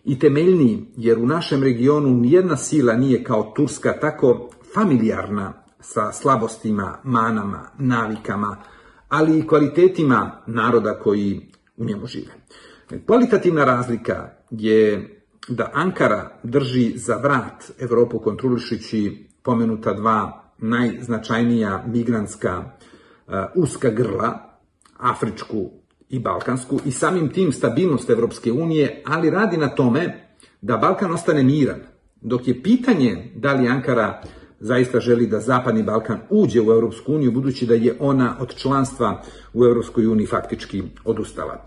i 0.05 0.19
temeljniji, 0.19 0.87
jer 0.97 1.19
u 1.19 1.27
našem 1.27 1.63
regionu 1.63 2.11
nijedna 2.11 2.57
sila 2.57 2.95
nije 2.95 3.25
kao 3.25 3.53
Turska 3.57 3.93
tako 4.01 4.51
familijarna 4.75 5.60
sa 5.81 6.13
slabostima, 6.13 6.99
manama, 7.05 7.71
navikama, 7.79 8.57
ali 9.09 9.39
i 9.39 9.47
kvalitetima 9.47 10.43
naroda 10.47 10.95
koji 10.95 11.51
u 11.77 11.85
njemu 11.85 12.07
žive. 12.07 12.33
Kvalitativna 13.07 13.65
razlika 13.65 14.31
je 14.51 15.17
da 15.49 15.71
Ankara 15.75 16.39
drži 16.43 16.99
za 16.99 17.17
vrat 17.17 17.71
Evropu 17.79 18.19
kontrolišući 18.19 19.27
pomenuta 19.43 19.93
dva 19.93 20.45
najznačajnija 20.59 21.85
migrantska 21.87 22.59
uh, 22.59 23.35
uska 23.55 23.91
grla, 23.91 24.59
afričku 24.99 25.71
i 26.09 26.19
balkansku, 26.19 26.81
i 26.85 26.91
samim 26.91 27.29
tim 27.29 27.53
stabilnost 27.53 28.11
Evropske 28.11 28.53
unije, 28.53 29.03
ali 29.07 29.31
radi 29.31 29.57
na 29.57 29.69
tome 29.69 30.27
da 30.61 30.77
Balkan 30.77 31.13
ostane 31.13 31.43
miran, 31.43 31.81
dok 32.21 32.49
je 32.49 32.63
pitanje 32.63 33.33
da 33.37 33.53
li 33.53 33.69
Ankara 33.69 34.23
zaista 34.61 35.01
želi 35.01 35.27
da 35.27 35.41
Zapadni 35.41 35.83
Balkan 35.83 36.19
uđe 36.31 36.61
u 36.61 36.73
Evropsku 36.73 37.15
uniju, 37.15 37.33
budući 37.33 37.67
da 37.67 37.75
je 37.75 37.97
ona 38.01 38.37
od 38.41 38.55
članstva 38.55 39.23
u 39.55 39.65
Evropskoj 39.65 40.07
uniji 40.07 40.27
faktički 40.27 40.83
odustala. 41.05 41.65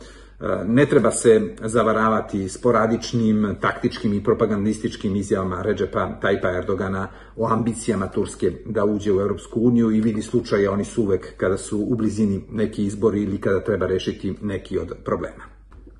Ne 0.65 0.85
treba 0.85 1.11
se 1.11 1.41
zavaravati 1.61 2.49
sporadičnim, 2.49 3.55
taktičkim 3.61 4.13
i 4.13 4.23
propagandističkim 4.23 5.15
izjavama 5.15 5.61
Ređepa 5.61 6.19
Tajpa 6.21 6.51
Erdogana 6.51 7.07
o 7.37 7.47
ambicijama 7.47 8.07
Turske 8.07 8.51
da 8.65 8.85
uđe 8.85 9.13
u 9.13 9.21
Europsku 9.21 9.59
uniju 9.61 9.91
i 9.91 10.01
vidi 10.01 10.21
slučaje, 10.21 10.69
oni 10.69 10.85
su 10.85 11.03
uvek 11.03 11.37
kada 11.37 11.57
su 11.57 11.79
u 11.79 11.95
blizini 11.95 12.41
neki 12.51 12.85
izbori 12.85 13.23
ili 13.23 13.41
kada 13.41 13.63
treba 13.63 13.87
rešiti 13.87 14.35
neki 14.41 14.79
od 14.79 14.93
problema. 15.05 15.52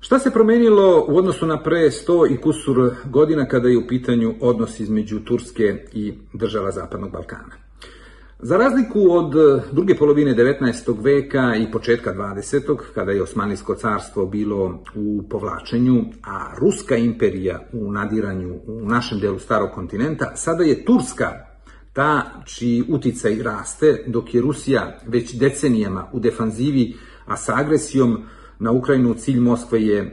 Šta 0.04 0.18
se 0.18 0.30
promenilo 0.30 1.06
u 1.08 1.16
odnosu 1.16 1.46
na 1.46 1.62
pre 1.62 1.90
100 1.90 2.34
i 2.34 2.36
kusur 2.36 2.94
godina 3.04 3.46
kada 3.48 3.68
je 3.68 3.78
u 3.78 3.86
pitanju 3.88 4.34
odnos 4.40 4.80
između 4.80 5.20
Turske 5.20 5.84
i 5.92 6.12
država 6.32 6.70
Zapadnog 6.70 7.10
Balkana? 7.12 7.54
Za 8.38 8.56
razliku 8.56 9.00
od 9.10 9.32
druge 9.72 9.96
polovine 9.96 10.34
19. 10.34 11.04
veka 11.04 11.54
i 11.56 11.70
početka 11.72 12.14
20. 12.14 12.76
kada 12.94 13.12
je 13.12 13.22
Osmanlijsko 13.22 13.74
carstvo 13.74 14.26
bilo 14.26 14.82
u 14.94 15.22
povlačenju, 15.30 16.04
a 16.24 16.54
Ruska 16.58 16.96
imperija 16.96 17.60
u 17.72 17.92
nadiranju 17.92 18.54
u 18.66 18.88
našem 18.88 19.20
delu 19.20 19.38
starog 19.38 19.70
kontinenta, 19.70 20.36
sada 20.36 20.64
je 20.64 20.84
Turska 20.84 21.30
ta 21.92 22.42
čiji 22.44 22.84
uticaj 22.88 23.42
raste, 23.42 24.04
dok 24.06 24.34
je 24.34 24.40
Rusija 24.40 24.98
već 25.06 25.34
decenijama 25.34 26.08
u 26.12 26.20
defanzivi, 26.20 26.94
a 27.26 27.36
sa 27.36 27.54
agresijom 27.56 28.24
na 28.58 28.70
Ukrajinu 28.70 29.14
cilj 29.14 29.40
Moskve 29.40 29.82
je 29.82 29.98
e, 30.00 30.10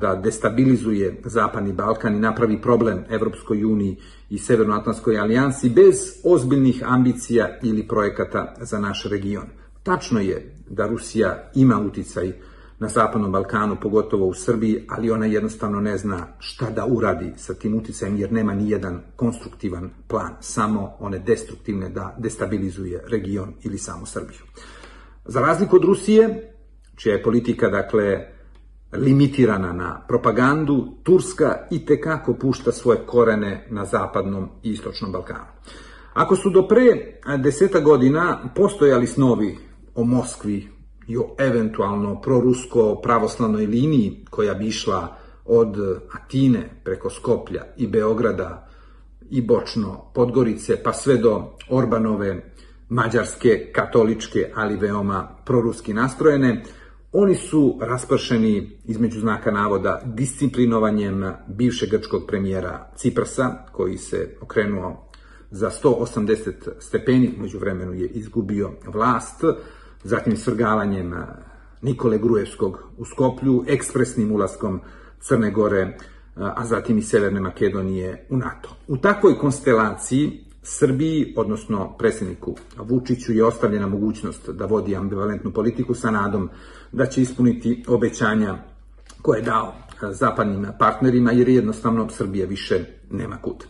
da 0.00 0.14
destabilizuje 0.14 1.20
Zapadni 1.24 1.72
Balkan 1.72 2.16
i 2.16 2.20
napravi 2.20 2.60
problem 2.62 3.04
Evropskoj 3.10 3.64
uniji 3.64 3.96
i 4.30 4.38
Severnoatlantskoj 4.38 5.18
alijansi 5.18 5.68
bez 5.68 5.96
ozbiljnih 6.24 6.82
ambicija 6.86 7.58
ili 7.62 7.88
projekata 7.88 8.54
za 8.60 8.78
naš 8.78 9.04
region. 9.10 9.46
Tačno 9.82 10.20
je 10.20 10.54
da 10.70 10.86
Rusija 10.86 11.50
ima 11.54 11.80
uticaj 11.80 12.32
na 12.78 12.88
Zapadnom 12.88 13.32
Balkanu, 13.32 13.76
pogotovo 13.82 14.26
u 14.26 14.34
Srbiji, 14.34 14.84
ali 14.88 15.10
ona 15.10 15.26
jednostavno 15.26 15.80
ne 15.80 15.98
zna 15.98 16.26
šta 16.38 16.70
da 16.70 16.86
uradi 16.86 17.32
sa 17.36 17.54
tim 17.54 17.74
uticajem, 17.74 18.16
jer 18.16 18.32
nema 18.32 18.54
ni 18.54 18.70
jedan 18.70 19.00
konstruktivan 19.16 19.90
plan, 20.08 20.36
samo 20.40 20.96
one 20.98 21.18
destruktivne 21.18 21.88
da 21.88 22.16
destabilizuje 22.18 23.04
region 23.08 23.54
ili 23.62 23.78
samo 23.78 24.06
Srbiju. 24.06 24.40
Za 25.24 25.40
razliku 25.40 25.76
od 25.76 25.84
Rusije, 25.84 26.47
čija 26.98 27.14
je 27.14 27.22
politika, 27.22 27.68
dakle, 27.68 28.26
limitirana 28.92 29.72
na 29.72 30.04
propagandu, 30.08 30.86
Turska 31.02 31.66
i 31.70 31.86
tekako 31.86 32.34
pušta 32.34 32.72
svoje 32.72 32.98
korene 33.06 33.66
na 33.70 33.84
zapadnom 33.84 34.48
i 34.62 34.70
istočnom 34.70 35.12
Balkanu. 35.12 35.44
Ako 36.14 36.36
su 36.36 36.50
do 36.50 36.68
pre 36.68 37.18
deseta 37.38 37.80
godina 37.80 38.50
postojali 38.54 39.06
snovi 39.06 39.58
o 39.94 40.04
Moskvi 40.04 40.68
i 41.08 41.16
o 41.16 41.34
eventualno 41.38 42.20
prorusko 42.20 43.00
pravoslavnoj 43.02 43.66
liniji 43.66 44.24
koja 44.30 44.54
bi 44.54 44.66
išla 44.66 45.16
od 45.44 45.76
Atine 46.12 46.80
preko 46.84 47.10
Skoplja 47.10 47.62
i 47.76 47.86
Beograda 47.86 48.68
i 49.30 49.42
Bočno, 49.42 50.10
Podgorice, 50.14 50.82
pa 50.82 50.92
sve 50.92 51.16
do 51.16 51.44
Orbanove, 51.70 52.52
mađarske, 52.88 53.70
katoličke, 53.72 54.52
ali 54.54 54.76
veoma 54.76 55.28
proruski 55.44 55.94
nastrojene, 55.94 56.62
Oni 57.12 57.34
su 57.34 57.78
raspršeni, 57.80 58.70
između 58.84 59.20
znaka 59.20 59.50
navoda, 59.50 60.02
disciplinovanjem 60.04 61.32
bivšeg 61.46 61.90
grčkog 61.90 62.22
premijera 62.26 62.90
Ciprasa, 62.96 63.64
koji 63.72 63.98
se 63.98 64.36
okrenuo 64.40 65.08
za 65.50 65.70
180 65.82 66.52
stepeni, 66.78 67.34
među 67.38 67.58
vremenu 67.58 67.94
je 67.94 68.06
izgubio 68.06 68.70
vlast, 68.86 69.44
zatim 70.04 70.36
svrgavanjem 70.36 71.14
Nikole 71.82 72.18
Grujevskog 72.18 72.78
u 72.98 73.04
Skoplju, 73.04 73.64
ekspresnim 73.66 74.32
ulaskom 74.32 74.80
Crne 75.20 75.50
Gore, 75.50 75.96
a 76.34 76.66
zatim 76.66 76.98
i 76.98 77.02
Severne 77.02 77.40
Makedonije 77.40 78.26
u 78.30 78.36
NATO. 78.36 78.68
U 78.88 78.96
takvoj 78.96 79.38
konstelaciji 79.38 80.44
Srbiji, 80.62 81.34
odnosno 81.36 81.96
predsjedniku 81.98 82.56
Vučiću, 82.78 83.32
je 83.32 83.44
ostavljena 83.44 83.86
mogućnost 83.86 84.50
da 84.50 84.66
vodi 84.66 84.96
ambivalentnu 84.96 85.52
politiku 85.52 85.94
sa 85.94 86.10
nadom 86.10 86.50
da 86.92 87.06
će 87.06 87.22
ispuniti 87.22 87.84
obećanja 87.88 88.56
koje 89.22 89.38
je 89.38 89.42
dao 89.42 89.74
e, 90.02 90.12
zapadnim 90.12 90.66
partnerima, 90.78 91.32
jer 91.32 91.48
jednostavno 91.48 92.08
Srbija 92.10 92.46
više 92.46 92.84
nema 93.10 93.36
kud. 93.36 93.56
E, 93.56 93.66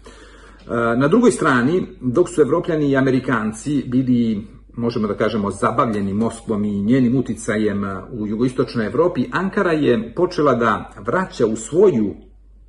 na 0.97 1.09
drugoj 1.09 1.31
strani, 1.31 1.87
dok 2.01 2.29
su 2.29 2.41
evropljani 2.41 2.91
i 2.91 2.97
amerikanci 2.97 3.85
bili 3.87 4.47
možemo 4.79 5.09
da 5.09 5.15
kažemo, 5.15 5.51
zabavljeni 5.51 6.15
Moskvom 6.15 6.65
i 6.65 6.83
njenim 6.83 7.17
uticajem 7.17 7.85
u 8.13 8.27
jugoistočnoj 8.27 8.87
Evropi, 8.87 9.29
Ankara 9.33 9.73
je 9.73 10.15
počela 10.15 10.55
da 10.55 10.91
vraća 10.99 11.47
u 11.47 11.57
svoju 11.57 12.15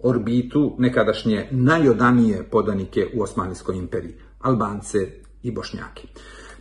orbitu 0.03 0.75
nekadašnje 0.79 1.47
najodanije 1.51 2.43
podanike 2.51 3.07
u 3.13 3.21
Osmanlijskoj 3.21 3.77
imperiji, 3.77 4.13
Albance 4.39 4.97
i 5.43 5.51
Bošnjake. 5.51 6.07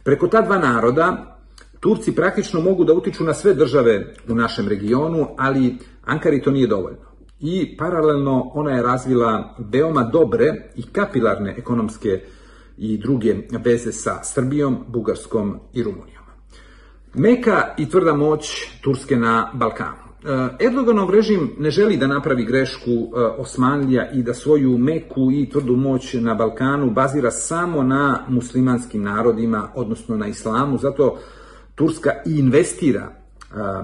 Preko 0.05 0.29
ta 0.29 0.43
dva 0.43 0.59
naroda 0.59 1.38
Turci 1.81 2.15
praktično 2.15 2.61
mogu 2.61 2.85
da 2.85 2.93
utiču 2.93 3.25
na 3.25 3.35
sve 3.35 3.55
države 3.55 4.15
u 4.29 4.35
našem 4.35 4.69
regionu, 4.69 5.27
ali 5.37 5.77
Ankari 6.05 6.43
to 6.43 6.51
nije 6.51 6.67
dovoljno. 6.67 7.09
I 7.41 7.77
paralelno 7.77 8.51
ona 8.55 8.71
je 8.71 8.83
razvila 8.83 9.57
veoma 9.59 10.03
dobre 10.03 10.71
i 10.77 10.83
kapilarne 10.83 11.55
ekonomske 11.59 12.21
i 12.79 12.99
druge 12.99 13.35
veze 13.65 13.93
sa 13.93 14.25
Srbijom, 14.25 14.79
Bugarskom 14.89 15.61
i 15.73 15.83
Rumunijom. 15.83 16.25
Meka 17.15 17.75
i 17.79 17.89
tvrda 17.89 18.15
moć 18.15 18.71
Turske 18.83 19.17
na 19.17 19.51
Balkanu. 19.55 20.09
E, 20.61 20.65
Erdoganov 20.65 21.11
režim 21.11 21.51
ne 21.59 21.71
želi 21.71 21.97
da 21.97 22.07
napravi 22.07 22.45
grešku 22.45 22.91
e, 22.91 23.21
Osmanlija 23.21 24.11
i 24.11 24.23
da 24.23 24.35
svoju 24.35 24.79
meku 24.79 25.31
i 25.33 25.49
tvrdu 25.51 25.77
moć 25.77 26.15
na 26.15 26.35
Balkanu 26.35 26.91
bazira 26.91 27.31
samo 27.31 27.83
na 27.83 28.25
muslimanskim 28.29 29.03
narodima, 29.03 29.73
odnosno 29.75 30.17
na 30.17 30.27
islamu, 30.27 30.79
zato 30.79 31.19
Turska 31.79 32.11
i 32.27 32.39
investira 32.39 33.13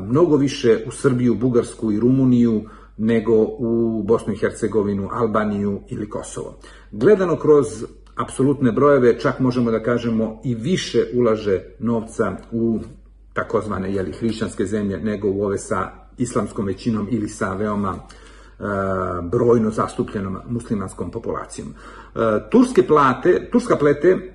mnogo 0.01 0.37
više 0.37 0.85
u 0.87 0.91
Srbiju, 0.91 1.35
Bugarsku 1.35 1.93
i 1.93 2.01
Rumuniju 2.01 2.63
nego 2.97 3.33
u 3.59 4.03
Bosnu 4.03 4.33
i 4.33 4.37
Hercegovinu, 4.37 5.09
Albaniju 5.13 5.81
ili 5.89 6.09
Kosovo. 6.09 6.59
Gledano 6.93 7.37
kroz 7.37 7.67
apsolutne 8.17 8.73
brojeve, 8.73 9.19
čak 9.19 9.41
možemo 9.41 9.71
da 9.71 9.83
kažemo 9.83 10.41
i 10.45 10.55
više 10.55 11.05
ulaže 11.15 11.61
novca 11.79 12.37
u 12.53 12.81
takozvane 13.33 13.95
jeli, 13.95 14.13
hrišćanske 14.13 14.67
zemlje 14.67 14.99
nego 14.99 15.29
u 15.29 15.43
ove 15.43 15.59
sa 15.59 15.91
islamskom 16.19 16.67
većinom 16.67 17.09
ili 17.11 17.29
sa 17.29 17.55
veoma 17.55 17.95
brojno 19.23 19.71
zastupljenom 19.71 20.39
muslimanskom 20.49 21.11
populacijom. 21.11 21.69
Turske 22.51 22.87
plate, 22.87 23.49
Turska 23.53 23.77
plete 23.77 24.35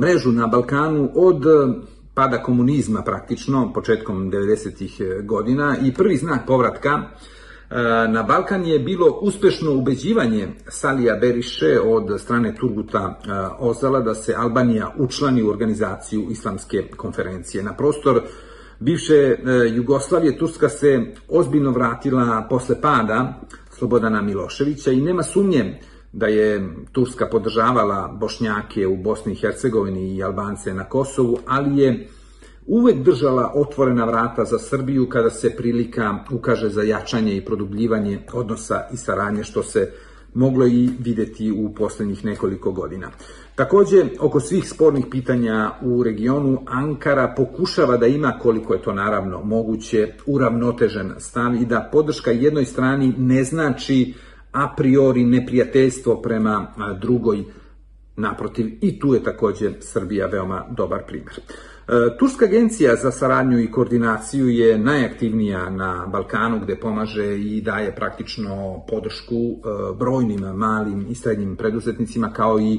mrežu 0.00 0.32
na 0.32 0.46
Balkanu 0.46 1.10
od 1.14 1.44
pada 2.14 2.42
komunizma 2.42 3.02
praktično 3.02 3.72
početkom 3.72 4.30
90. 4.30 5.26
godina 5.26 5.76
i 5.84 5.94
prvi 5.94 6.16
znak 6.16 6.46
povratka 6.46 7.02
na 8.08 8.22
Balkan 8.22 8.66
je 8.66 8.78
bilo 8.78 9.18
uspešno 9.22 9.74
ubeđivanje 9.74 10.48
Salija 10.68 11.16
Beriše 11.16 11.80
od 11.84 12.20
strane 12.20 12.54
Turguta 12.54 13.20
Ozala 13.58 14.00
da 14.00 14.14
se 14.14 14.34
Albanija 14.34 14.94
učlani 14.98 15.42
u 15.42 15.48
organizaciju 15.48 16.26
islamske 16.30 16.88
konferencije. 16.96 17.62
Na 17.62 17.76
prostor 17.76 18.22
bivše 18.80 19.36
Jugoslavije 19.74 20.38
Turska 20.38 20.68
se 20.68 21.14
ozbiljno 21.28 21.70
vratila 21.70 22.46
posle 22.50 22.80
pada 22.80 23.40
Slobodana 23.70 24.22
Miloševića 24.22 24.92
i 24.92 25.00
nema 25.00 25.22
sumnje 25.22 25.80
da 26.14 26.26
je 26.26 26.68
Turska 26.92 27.26
podržavala 27.26 28.16
Bošnjake 28.20 28.86
u 28.86 28.96
Bosni 28.96 29.32
i 29.32 29.36
Hercegovini 29.36 30.14
i 30.14 30.22
Albance 30.22 30.74
na 30.74 30.84
Kosovu, 30.84 31.38
ali 31.46 31.78
je 31.78 32.08
uvek 32.66 32.96
držala 32.96 33.52
otvorena 33.54 34.04
vrata 34.04 34.44
za 34.44 34.58
Srbiju 34.58 35.08
kada 35.08 35.30
se 35.30 35.56
prilika 35.56 36.18
ukaže 36.30 36.68
za 36.68 36.82
jačanje 36.82 37.36
i 37.36 37.44
produbljivanje 37.44 38.20
odnosa 38.32 38.88
i 38.92 38.96
saradnje, 38.96 39.44
što 39.44 39.62
se 39.62 39.90
moglo 40.34 40.66
i 40.66 40.90
videti 40.98 41.50
u 41.50 41.74
poslednjih 41.74 42.24
nekoliko 42.24 42.72
godina. 42.72 43.10
Takođe, 43.54 44.04
oko 44.20 44.40
svih 44.40 44.68
spornih 44.68 45.04
pitanja 45.10 45.70
u 45.82 46.02
regionu, 46.02 46.62
Ankara 46.66 47.34
pokušava 47.36 47.96
da 47.96 48.06
ima, 48.06 48.38
koliko 48.42 48.74
je 48.74 48.82
to 48.82 48.92
naravno 48.92 49.42
moguće, 49.42 50.12
uravnotežen 50.26 51.14
stav 51.18 51.54
i 51.54 51.66
da 51.66 51.88
podrška 51.92 52.30
jednoj 52.30 52.64
strani 52.64 53.14
ne 53.18 53.44
znači 53.44 54.14
a 54.54 54.74
priori 54.76 55.24
neprijateljstvo 55.24 56.22
prema 56.22 56.66
drugoj 57.00 57.44
naprotiv. 58.16 58.78
I 58.80 58.98
tu 58.98 59.14
je 59.14 59.22
takođe 59.22 59.72
Srbija 59.80 60.26
veoma 60.26 60.64
dobar 60.70 61.02
primer. 61.06 61.34
E, 61.34 62.18
Turska 62.18 62.44
agencija 62.44 62.96
za 62.96 63.10
saradnju 63.10 63.60
i 63.60 63.70
koordinaciju 63.70 64.48
je 64.48 64.78
najaktivnija 64.78 65.70
na 65.70 66.06
Balkanu 66.06 66.60
gde 66.60 66.76
pomaže 66.76 67.40
i 67.40 67.60
daje 67.60 67.94
praktično 67.94 68.84
podršku 68.88 69.34
e, 69.34 69.58
brojnim 69.98 70.40
malim 70.40 71.06
i 71.10 71.14
srednjim 71.14 71.56
preduzetnicima 71.56 72.32
kao 72.32 72.60
i 72.60 72.78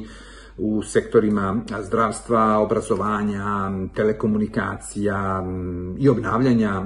u 0.58 0.84
sektorima 0.84 1.62
zdravstva, 1.82 2.60
obrazovanja, 2.60 3.72
telekomunikacija 3.96 5.46
i 6.00 6.10
obnavljanja 6.10 6.82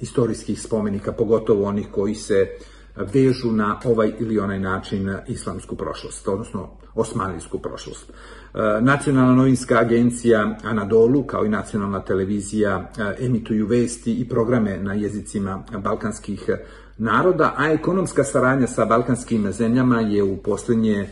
istorijskih 0.00 0.62
spomenika, 0.62 1.12
pogotovo 1.12 1.64
onih 1.64 1.86
koji 1.90 2.14
se 2.14 2.48
vežu 2.96 3.52
na 3.52 3.80
ovaj 3.84 4.12
ili 4.18 4.38
onaj 4.38 4.60
način 4.60 5.16
islamsku 5.28 5.76
prošlost, 5.76 6.28
odnosno 6.28 6.70
osmanlijsku 6.94 7.58
prošlost. 7.58 8.10
E, 8.10 8.58
Nacionalna 8.80 9.34
novinska 9.34 9.78
agencija 9.78 10.58
Anadolu, 10.64 11.22
kao 11.22 11.44
i 11.44 11.48
nacionalna 11.48 12.00
televizija, 12.00 12.90
e, 12.98 13.24
emituju 13.24 13.66
vesti 13.66 14.14
i 14.14 14.28
programe 14.28 14.78
na 14.78 14.94
jezicima 14.94 15.62
balkanskih 15.78 16.50
naroda, 16.98 17.54
a 17.56 17.70
ekonomska 17.72 18.24
saradnja 18.24 18.66
sa 18.66 18.84
balkanskim 18.84 19.52
zemljama 19.52 20.00
je 20.00 20.22
u 20.22 20.36
poslednje 20.36 21.00
e, 21.00 21.08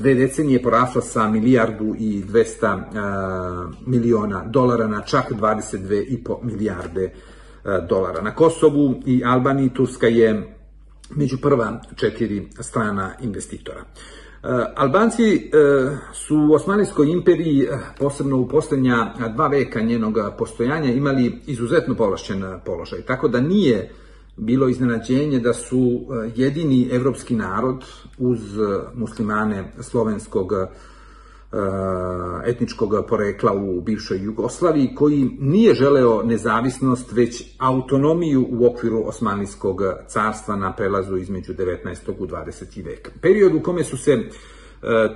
dve 0.00 0.14
decenije 0.14 0.62
porasla 0.62 1.02
sa 1.02 1.28
milijardu 1.28 1.94
i 1.98 2.24
200 2.24 3.72
miliona 3.86 4.44
dolara 4.46 4.86
na 4.86 5.00
čak 5.00 5.30
22,5 5.30 6.36
milijarde 6.42 7.12
dolara. 7.88 8.22
Na 8.22 8.34
Kosovu 8.34 9.02
i 9.06 9.22
Albaniji 9.24 9.68
Turska 9.68 10.06
je 10.06 10.61
među 11.16 11.38
prva 11.38 11.80
četiri 11.96 12.48
strana 12.60 13.14
investitora. 13.20 13.80
E, 13.80 14.48
Albanci 14.76 15.34
e, 15.34 15.40
su 16.12 16.36
u 16.50 16.52
Osmanijskoj 16.52 17.10
imperiji, 17.10 17.62
e, 17.62 17.78
posebno 17.98 18.36
u 18.36 18.48
poslednja 18.48 19.14
dva 19.34 19.46
veka 19.46 19.80
njenog 19.80 20.18
postojanja, 20.38 20.92
imali 20.92 21.38
izuzetno 21.46 21.94
povlašćen 21.94 22.44
položaj, 22.64 23.02
tako 23.02 23.28
da 23.28 23.40
nije 23.40 23.90
bilo 24.36 24.68
iznenađenje 24.68 25.40
da 25.40 25.52
su 25.52 26.00
jedini 26.36 26.88
evropski 26.92 27.34
narod 27.34 27.84
uz 28.18 28.40
muslimane 28.94 29.72
slovenskog 29.80 30.52
etničkog 32.46 32.94
porekla 33.08 33.52
u 33.52 33.80
bivšoj 33.80 34.22
Jugoslaviji, 34.22 34.94
koji 34.94 35.30
nije 35.40 35.74
želeo 35.74 36.22
nezavisnost, 36.22 37.12
već 37.12 37.44
autonomiju 37.58 38.46
u 38.50 38.66
okviru 38.66 39.02
Osmanlijskog 39.06 39.82
carstva 40.06 40.56
na 40.56 40.72
prelazu 40.72 41.16
između 41.16 41.54
19. 41.54 42.10
u 42.18 42.26
20. 42.26 42.84
vek. 42.84 43.10
Period 43.20 43.54
u 43.54 43.60
kome 43.60 43.84
su 43.84 43.96
se 43.96 44.12
eh, 44.12 44.28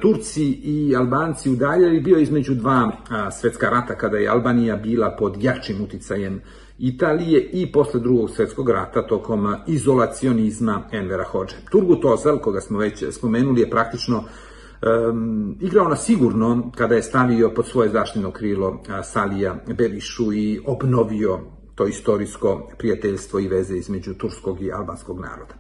Turci 0.02 0.44
i 0.44 0.96
Albanci 0.96 1.50
udaljali 1.50 2.00
bio 2.00 2.18
između 2.18 2.54
dva 2.54 2.92
svetska 3.40 3.68
rata 3.70 3.94
kada 3.94 4.16
je 4.16 4.28
Albanija 4.28 4.76
bila 4.76 5.16
pod 5.18 5.42
jačim 5.42 5.80
uticajem 5.80 6.40
Italije 6.78 7.50
i 7.52 7.72
posle 7.72 8.00
drugog 8.00 8.30
svetskog 8.30 8.70
rata 8.70 9.06
tokom 9.06 9.54
izolacionizma 9.66 10.82
Envera 10.92 11.24
Hođe. 11.24 11.56
Turgut 11.70 12.04
Ozal, 12.04 12.38
koga 12.38 12.60
smo 12.60 12.78
već 12.78 13.04
spomenuli, 13.10 13.60
je 13.60 13.70
praktično 13.70 14.24
um, 14.82 15.56
igrao 15.60 15.88
na 15.88 15.96
sigurno 15.96 16.70
kada 16.76 16.94
je 16.94 17.02
stavio 17.02 17.50
pod 17.50 17.66
svoje 17.66 17.88
zaštitno 17.88 18.30
krilo 18.30 18.82
Salija 19.04 19.56
Berišu 19.78 20.32
i 20.32 20.60
obnovio 20.66 21.40
to 21.74 21.86
istorijsko 21.86 22.68
prijateljstvo 22.78 23.40
i 23.40 23.48
veze 23.48 23.76
između 23.76 24.14
turskog 24.14 24.62
i 24.62 24.72
albanskog 24.72 25.20
naroda. 25.20 25.54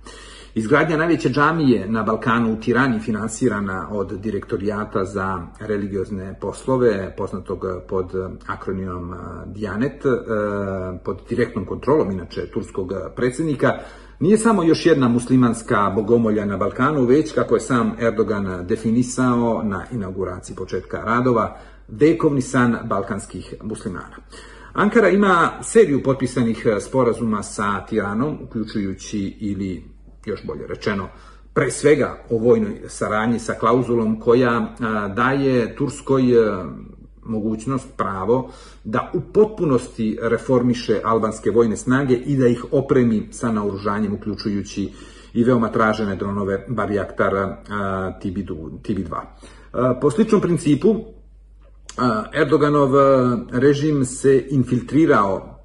Izgradnja 0.54 0.96
najveće 0.96 1.28
džamije 1.28 1.88
na 1.88 2.02
Balkanu 2.02 2.52
u 2.52 2.56
Tirani 2.56 3.00
finansirana 3.00 3.88
od 3.90 4.20
direktorijata 4.20 5.04
za 5.04 5.46
religiozne 5.60 6.38
poslove, 6.40 7.14
poznatog 7.16 7.64
pod 7.88 8.12
akronimom 8.46 9.14
Dianet, 9.46 10.02
pod 11.04 11.18
direktnom 11.28 11.66
kontrolom 11.66 12.10
inače 12.10 12.50
turskog 12.50 12.92
predsednika, 13.16 13.72
nije 14.20 14.38
samo 14.38 14.62
još 14.62 14.86
jedna 14.86 15.08
muslimanska 15.08 15.92
bogomolja 15.94 16.44
na 16.44 16.56
Balkanu, 16.56 17.04
već, 17.04 17.32
kako 17.32 17.54
je 17.54 17.60
sam 17.60 17.92
Erdogan 18.00 18.66
definisao 18.66 19.62
na 19.64 19.84
inauguraciji 19.92 20.56
početka 20.56 21.02
radova, 21.04 21.58
vekovni 21.88 22.42
san 22.42 22.76
balkanskih 22.84 23.54
muslimana. 23.62 24.16
Ankara 24.72 25.08
ima 25.08 25.50
seriju 25.62 26.02
potpisanih 26.02 26.66
sporazuma 26.80 27.42
sa 27.42 27.86
Tiranom, 27.86 28.38
uključujući 28.42 29.36
ili, 29.40 29.84
još 30.24 30.46
bolje 30.46 30.66
rečeno, 30.66 31.08
pre 31.54 31.70
svega 31.70 32.24
o 32.30 32.38
vojnoj 32.38 32.80
saradnji 32.86 33.38
sa 33.38 33.52
klauzulom 33.52 34.20
koja 34.20 34.74
daje 35.14 35.76
Turskoj 35.76 36.22
mogućnost, 37.28 37.88
pravo 37.96 38.50
da 38.84 39.10
u 39.14 39.20
potpunosti 39.32 40.18
reformiše 40.22 41.00
albanske 41.04 41.50
vojne 41.50 41.76
snage 41.76 42.14
i 42.14 42.36
da 42.36 42.46
ih 42.46 42.64
opremi 42.72 43.28
sa 43.30 43.52
naoružanjem, 43.52 44.14
uključujući 44.14 44.92
i 45.34 45.44
veoma 45.44 45.68
tražene 45.72 46.16
dronove 46.16 46.66
Barjaktar 46.68 47.32
TB2. 48.22 49.20
Po 50.00 50.10
sličnom 50.10 50.40
principu, 50.40 50.94
Erdoganov 52.34 52.90
režim 53.52 54.04
se 54.04 54.46
infiltrirao 54.50 55.56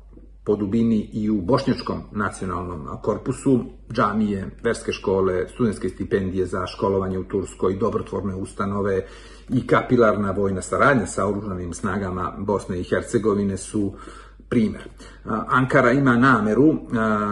po 0.43 0.55
dubini 0.55 1.09
i 1.13 1.29
u 1.29 1.41
bošnjačkom 1.41 2.01
nacionalnom 2.11 2.87
korpusu, 3.01 3.59
džamije, 3.91 4.49
verske 4.63 4.91
škole, 4.91 5.47
studentske 5.53 5.89
stipendije 5.89 6.45
za 6.45 6.67
školovanje 6.67 7.19
u 7.19 7.23
Turskoj, 7.23 7.75
dobrotvorne 7.75 8.35
ustanove 8.35 9.05
i 9.53 9.67
kapilarna 9.67 10.31
vojna 10.31 10.61
saradnja 10.61 11.05
sa 11.05 11.27
oružanim 11.27 11.73
snagama 11.73 12.33
Bosne 12.37 12.79
i 12.79 12.83
Hercegovine 12.83 13.57
su 13.57 13.93
primer. 14.49 14.81
Ankara 15.47 15.91
ima 15.91 16.17
nameru 16.17 16.73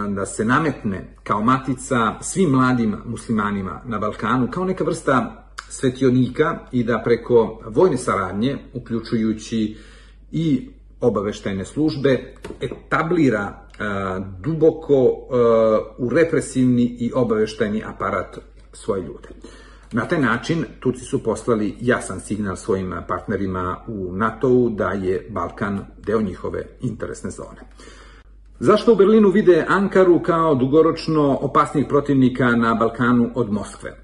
da 0.08 0.26
se 0.26 0.44
nametne 0.44 1.14
kao 1.22 1.42
matica 1.42 2.14
svim 2.20 2.50
mladim 2.50 2.96
muslimanima 3.06 3.80
na 3.84 3.98
Balkanu 3.98 4.50
kao 4.50 4.64
neka 4.64 4.84
vrsta 4.84 5.46
svetionika 5.68 6.58
i 6.72 6.84
da 6.84 7.02
preko 7.04 7.60
vojne 7.66 7.96
saradnje, 7.96 8.58
uključujući 8.74 9.76
i 10.32 10.70
obaveštajne 11.00 11.64
službe, 11.64 12.34
etablira 12.60 13.66
duboko 14.40 15.12
u 15.98 16.08
represivni 16.08 16.82
i 16.82 17.12
obaveštajni 17.14 17.82
aparat 17.86 18.38
svoje 18.72 19.02
ljude. 19.02 19.28
Na 19.92 20.08
taj 20.08 20.20
način 20.20 20.64
Turci 20.80 21.04
su 21.04 21.22
poslali 21.22 21.76
jasan 21.80 22.20
signal 22.20 22.56
svojim 22.56 22.94
partnerima 23.08 23.76
u 23.88 24.12
NATO-u 24.12 24.70
da 24.70 24.90
je 24.90 25.26
Balkan 25.30 25.80
deo 26.06 26.20
njihove 26.20 26.62
interesne 26.80 27.30
zone. 27.30 27.60
Zašto 28.60 28.92
u 28.92 28.96
Berlinu 28.96 29.28
vide 29.28 29.66
Ankaru 29.68 30.20
kao 30.22 30.54
dugoročno 30.54 31.38
opasnijeg 31.40 31.88
protivnika 31.88 32.50
na 32.56 32.74
Balkanu 32.74 33.30
od 33.34 33.52
Moskve? 33.52 33.96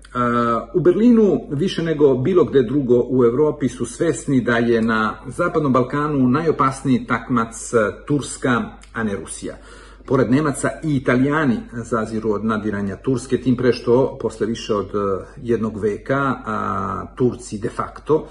U 0.74 0.80
Berlinu 0.80 1.40
više 1.50 1.82
nego 1.82 2.14
bilo 2.14 2.44
gde 2.44 2.62
drugo 2.62 3.04
u 3.08 3.24
Evropi 3.24 3.68
su 3.68 3.86
svesni 3.86 4.40
da 4.40 4.56
je 4.56 4.82
na 4.82 5.14
Zapadnom 5.26 5.72
Balkanu 5.72 6.28
najopasniji 6.28 7.06
takmac 7.06 7.72
Turska, 8.06 8.62
a 8.92 9.02
ne 9.04 9.16
Rusija. 9.16 9.56
Pored 10.06 10.30
Nemaca 10.30 10.70
i 10.84 10.96
Italijani 10.96 11.56
zaziru 11.72 12.30
od 12.32 12.44
nadiranja 12.44 12.96
Turske, 12.96 13.38
tim 13.38 13.56
pre 13.56 13.72
što 13.72 14.18
posle 14.20 14.46
više 14.46 14.74
od 14.74 14.90
jednog 15.42 15.80
veka 15.80 16.34
a, 16.46 17.06
Turci 17.16 17.58
de 17.58 17.68
facto 17.68 18.26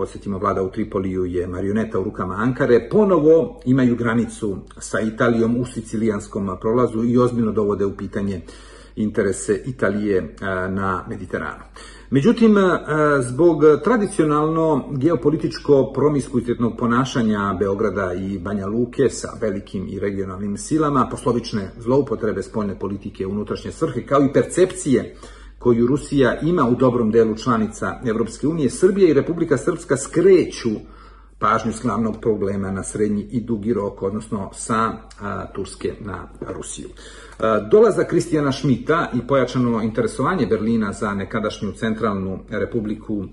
podsjetimo, 0.00 0.38
vlada 0.38 0.62
u 0.62 0.70
Tripoliju 0.70 1.24
je 1.24 1.46
marioneta 1.46 2.00
u 2.00 2.04
rukama 2.04 2.34
Ankare, 2.34 2.88
ponovo 2.90 3.60
imaju 3.64 3.96
granicu 3.96 4.58
sa 4.78 5.00
Italijom 5.00 5.56
u 5.56 5.64
sicilijanskom 5.64 6.56
prolazu 6.60 7.04
i 7.04 7.18
ozbiljno 7.18 7.52
dovode 7.52 7.84
u 7.84 7.96
pitanje 7.96 8.40
interese 8.96 9.62
Italije 9.66 10.34
na 10.70 11.04
Mediteranu. 11.08 11.64
Međutim, 12.12 12.56
zbog 13.20 13.62
tradicionalno 13.84 14.84
geopolitičko 14.90 15.92
promiskuitetnog 15.94 16.76
ponašanja 16.78 17.56
Beograda 17.58 18.12
i 18.14 18.38
Banja 18.38 18.66
Luke 18.66 19.10
sa 19.10 19.28
velikim 19.40 19.86
i 19.88 19.98
regionalnim 20.00 20.56
silama, 20.56 21.08
poslovične 21.10 21.70
zloupotrebe 21.78 22.42
spoljne 22.42 22.78
politike 22.78 23.26
unutrašnje 23.26 23.72
svrhe, 23.72 24.06
kao 24.06 24.22
i 24.24 24.32
percepcije 24.32 25.16
koju 25.58 25.86
Rusija 25.86 26.40
ima 26.40 26.68
u 26.68 26.74
dobrom 26.74 27.10
delu 27.10 27.36
članica 27.36 28.00
Evropske 28.04 28.48
unije, 28.48 28.70
Srbija 28.70 29.10
i 29.10 29.14
Republika 29.14 29.56
Srpska 29.56 29.96
skreću 29.96 30.70
pažnju 31.38 31.72
s 31.72 31.82
glavnog 31.82 32.16
problema 32.20 32.70
na 32.70 32.82
srednji 32.82 33.22
i 33.30 33.40
dugi 33.40 33.72
rok, 33.72 34.02
odnosno 34.02 34.50
sa 34.54 34.92
Turske 35.54 35.94
na 36.00 36.28
Rusiju. 36.54 36.88
Dolaza 37.70 38.04
Kristijana 38.04 38.52
Šmita 38.52 39.10
i 39.14 39.26
pojačano 39.26 39.82
interesovanje 39.82 40.46
Berlina 40.46 40.92
za 40.92 41.14
nekadašnju 41.14 41.72
centralnu 41.72 42.38
republiku 42.50 43.24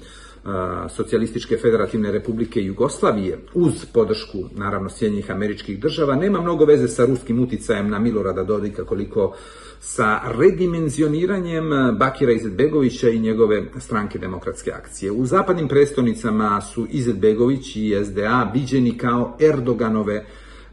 Socijalističke 0.90 1.58
federativne 1.58 2.12
republike 2.12 2.62
Jugoslavije 2.62 3.40
uz 3.54 3.86
podršku 3.94 4.38
naravno 4.56 4.90
Sjednjih 4.90 5.32
američkih 5.32 5.80
država 5.80 6.16
nema 6.16 6.42
mnogo 6.42 6.66
veze 6.66 6.88
sa 6.88 7.06
ruskim 7.06 7.40
uticajem 7.40 7.90
na 7.90 8.00
Milorada 8.00 8.44
Dodika 8.44 8.86
koliko 8.86 9.36
sa 9.80 10.20
redimenzioniranjem 10.40 11.70
Bakira 12.00 12.32
Izetbegovića 12.32 13.10
i 13.10 13.20
njegove 13.20 13.64
stranke 13.80 14.20
demokratske 14.20 14.72
akcije. 14.72 15.12
U 15.12 15.26
zapadnim 15.26 15.68
prestonicama 15.68 16.62
su 16.62 16.88
Izetbegović 16.90 17.76
i 17.76 17.96
SDA 18.06 18.52
viđeni 18.54 18.98
kao 18.98 19.38
Erdoganove 19.40 20.26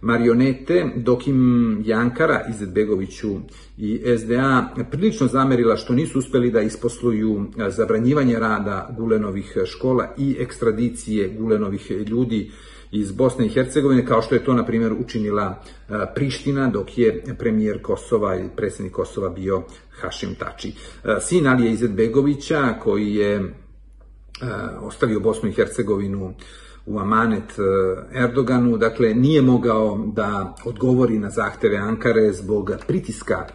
marionete, 0.05 0.92
dok 0.96 1.26
im 1.26 1.82
Jankara 1.84 2.40
Izetbegoviću 2.50 3.36
i 3.78 4.00
SDA 4.18 4.74
prilično 4.90 5.26
zamerila 5.26 5.76
što 5.76 5.92
nisu 5.92 6.18
uspeli 6.18 6.50
da 6.50 6.61
isposluju 6.61 7.46
zabranjivanje 7.68 8.38
rada 8.38 8.94
Gulenovih 8.98 9.57
škola 9.66 10.14
i 10.18 10.36
ekstradicije 10.38 11.28
Gulenovih 11.28 11.90
ljudi 11.90 12.50
iz 12.90 13.12
Bosne 13.12 13.46
i 13.46 13.48
Hercegovine, 13.48 14.07
kao 14.07 14.22
što 14.22 14.34
je 14.34 14.44
to, 14.44 14.55
na 14.55 14.64
primjer, 14.64 14.92
učinila 14.92 15.62
Priština, 16.14 16.68
dok 16.70 16.98
je 16.98 17.22
premijer 17.38 17.82
Kosova 17.82 18.36
i 18.36 18.48
predsjednik 18.57 18.92
Kosova 18.92 19.28
bio 19.28 19.62
Hašim 19.90 20.34
Tači. 20.34 20.72
Sin 21.20 21.46
Alije 21.46 21.72
Izetbegovića, 21.72 22.74
koji 22.82 23.14
je 23.14 23.55
ostavio 24.80 25.20
Bosnu 25.20 25.48
i 25.48 25.52
Hercegovinu 25.52 26.34
u 26.87 26.99
amanet 26.99 27.53
Erdoganu, 28.12 28.76
dakle 28.78 29.14
nije 29.14 29.43
mogao 29.43 29.99
da 30.07 30.55
odgovori 30.64 31.18
na 31.18 31.30
zahteve 31.30 31.76
Ankare 31.76 32.32
zbog 32.32 32.70
pritiska 32.87 33.47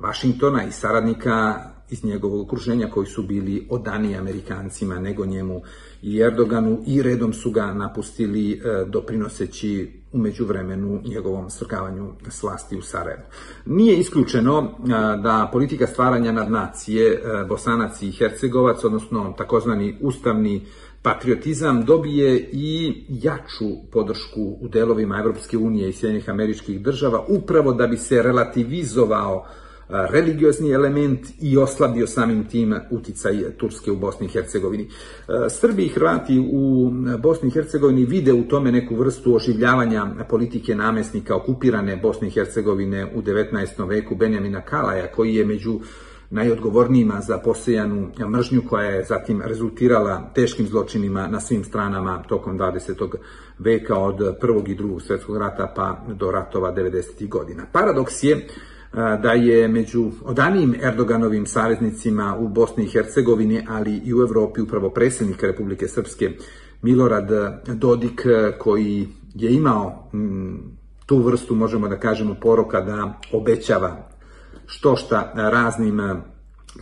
Vašingtona 0.00 0.64
i 0.64 0.72
saradnika 0.72 1.54
iz 1.90 2.04
njegovog 2.04 2.40
okruženja 2.40 2.90
koji 2.90 3.06
su 3.06 3.22
bili 3.22 3.66
odaniji 3.70 4.16
Amerikancima 4.16 4.98
nego 4.98 5.26
njemu 5.26 5.62
i 6.02 6.20
Erdoganu 6.20 6.82
i 6.86 7.02
redom 7.02 7.32
su 7.32 7.50
ga 7.50 7.72
napustili 7.72 8.52
e, 8.52 8.84
doprinoseći 8.86 9.92
umeđu 10.12 10.46
vremenu 10.46 11.00
njegovom 11.04 11.50
svrkavanju 11.50 12.12
s 12.28 12.42
vlasti 12.42 12.76
u 12.76 12.82
Sarajevu. 12.82 13.22
Nije 13.66 13.96
isključeno 13.96 14.58
e, 14.62 14.88
da 15.22 15.48
politika 15.52 15.86
stvaranja 15.86 16.32
nad 16.32 16.50
nacije 16.50 17.12
e, 17.12 17.44
Bosanac 17.48 18.02
i 18.02 18.12
Hercegovac, 18.12 18.84
odnosno 18.84 19.34
takozvani 19.38 19.98
ustavni 20.00 20.66
patriotizam 21.04 21.84
dobije 21.84 22.48
i 22.52 22.94
jaču 23.08 23.90
podršku 23.92 24.56
u 24.60 24.68
delovima 24.68 25.18
Evropske 25.18 25.58
unije 25.58 25.88
i 25.88 25.92
Sjedinjenih 25.92 26.30
američkih 26.30 26.80
država 26.80 27.24
upravo 27.28 27.72
da 27.72 27.86
bi 27.86 27.96
se 27.96 28.22
relativizovao 28.22 29.46
religiozni 29.88 30.70
element 30.70 31.20
i 31.40 31.56
oslabio 31.56 32.06
samim 32.06 32.48
tim 32.48 32.74
uticaj 32.90 33.56
Turske 33.56 33.92
u 33.92 33.96
Bosni 33.96 34.26
i 34.26 34.30
Hercegovini. 34.30 34.88
Srbi 35.48 35.84
i 35.84 35.88
Hrvati 35.88 36.48
u 36.52 36.90
Bosni 37.18 37.48
i 37.48 37.52
Hercegovini 37.52 38.04
vide 38.04 38.32
u 38.32 38.48
tome 38.48 38.72
neku 38.72 38.96
vrstu 38.96 39.34
oživljavanja 39.34 40.06
politike 40.30 40.74
namesnika 40.74 41.36
okupirane 41.36 41.96
Bosne 41.96 42.28
i 42.28 42.30
Hercegovine 42.30 43.12
u 43.14 43.22
19. 43.22 43.88
veku 43.88 44.14
Benjamina 44.14 44.60
Kalaja, 44.60 45.12
koji 45.12 45.34
je 45.34 45.44
među 45.44 45.80
najodgovornijima 46.30 47.20
za 47.20 47.38
posejanu 47.38 48.10
mržnju 48.28 48.62
koja 48.68 48.90
je 48.90 49.04
zatim 49.04 49.42
rezultirala 49.42 50.30
teškim 50.34 50.66
zločinima 50.66 51.26
na 51.26 51.40
svim 51.40 51.64
stranama 51.64 52.22
tokom 52.28 52.58
20. 52.58 53.16
veka 53.58 53.98
od 53.98 54.36
prvog 54.40 54.68
i 54.68 54.74
drugog 54.74 55.02
svetskog 55.02 55.36
rata 55.36 55.72
pa 55.76 56.04
do 56.14 56.30
ratova 56.30 56.74
90. 56.74 57.28
godina. 57.28 57.62
Paradoks 57.72 58.22
je 58.22 58.46
da 59.22 59.32
je 59.32 59.68
među 59.68 60.10
odanijim 60.24 60.74
Erdoganovim 60.82 61.46
saveznicima 61.46 62.36
u 62.38 62.48
Bosni 62.48 62.84
i 62.84 62.88
Hercegovini, 62.88 63.66
ali 63.68 64.00
i 64.04 64.14
u 64.14 64.22
Evropi 64.22 64.60
upravo 64.60 64.90
predsjednik 64.90 65.42
Republike 65.42 65.88
Srpske 65.88 66.30
Milorad 66.82 67.30
Dodik, 67.66 68.26
koji 68.58 69.08
je 69.34 69.54
imao 69.54 70.10
tu 71.06 71.18
vrstu, 71.18 71.54
možemo 71.54 71.88
da 71.88 71.96
kažemo, 71.96 72.34
poroka 72.40 72.80
da 72.80 73.20
obećava 73.32 74.08
što 74.66 74.96
šta 74.96 75.32
raznim 75.34 76.22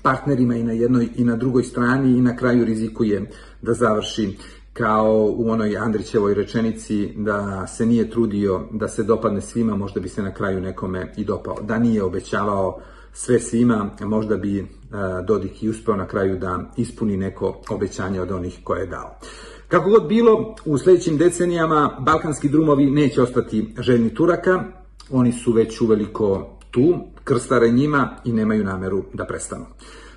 partnerima 0.02 0.56
i 0.56 0.62
na 0.62 0.72
jednoj 0.72 1.08
i 1.16 1.24
na 1.24 1.36
drugoj 1.36 1.62
strani 1.62 2.18
i 2.18 2.20
na 2.20 2.36
kraju 2.36 2.64
rizikuje 2.64 3.30
da 3.62 3.74
završi 3.74 4.36
kao 4.72 5.34
u 5.36 5.50
onoj 5.50 5.76
Andrićevoj 5.76 6.34
rečenici 6.34 7.12
da 7.16 7.66
se 7.66 7.86
nije 7.86 8.10
trudio 8.10 8.68
da 8.70 8.88
se 8.88 9.02
dopadne 9.02 9.40
svima, 9.40 9.76
možda 9.76 10.00
bi 10.00 10.08
se 10.08 10.22
na 10.22 10.34
kraju 10.34 10.60
nekome 10.60 11.12
i 11.16 11.24
dopao. 11.24 11.56
Da 11.62 11.78
nije 11.78 12.02
obećavao 12.02 12.80
sve 13.12 13.40
svima, 13.40 13.90
možda 14.00 14.36
bi 14.36 14.66
Dodik 15.26 15.62
i 15.62 15.68
uspeo 15.68 15.96
na 15.96 16.06
kraju 16.06 16.38
da 16.38 16.58
ispuni 16.76 17.16
neko 17.16 17.60
obećanje 17.70 18.20
od 18.20 18.30
onih 18.30 18.58
koje 18.64 18.80
je 18.80 18.86
dao. 18.86 19.18
Kako 19.68 19.90
god 19.90 20.08
bilo, 20.08 20.54
u 20.64 20.78
sledećim 20.78 21.18
decenijama 21.18 21.96
balkanski 22.00 22.48
drumovi 22.48 22.90
neće 22.90 23.22
ostati 23.22 23.74
željni 23.78 24.14
Turaka, 24.14 24.64
oni 25.10 25.32
su 25.32 25.52
već 25.52 25.80
uveliko 25.80 26.58
tu, 26.70 26.94
krstare 27.24 27.70
njima 27.70 28.16
i 28.24 28.32
nemaju 28.32 28.64
nameru 28.64 29.04
da 29.12 29.24
prestanu. 29.24 29.66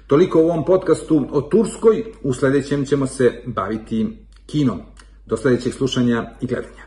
Toliko 0.08 0.40
u 0.40 0.46
ovom 0.46 0.66
podcastu 0.66 1.28
o 1.32 1.42
Turskoj, 1.42 2.04
u 2.24 2.34
sledećem 2.34 2.86
ćemo 2.86 3.08
se 3.08 3.42
baviti 3.46 4.18
kinom. 4.46 4.82
Do 5.26 5.38
sledećeg 5.38 5.74
slušanja 5.74 6.32
i 6.42 6.48
gledanja. 6.48 6.85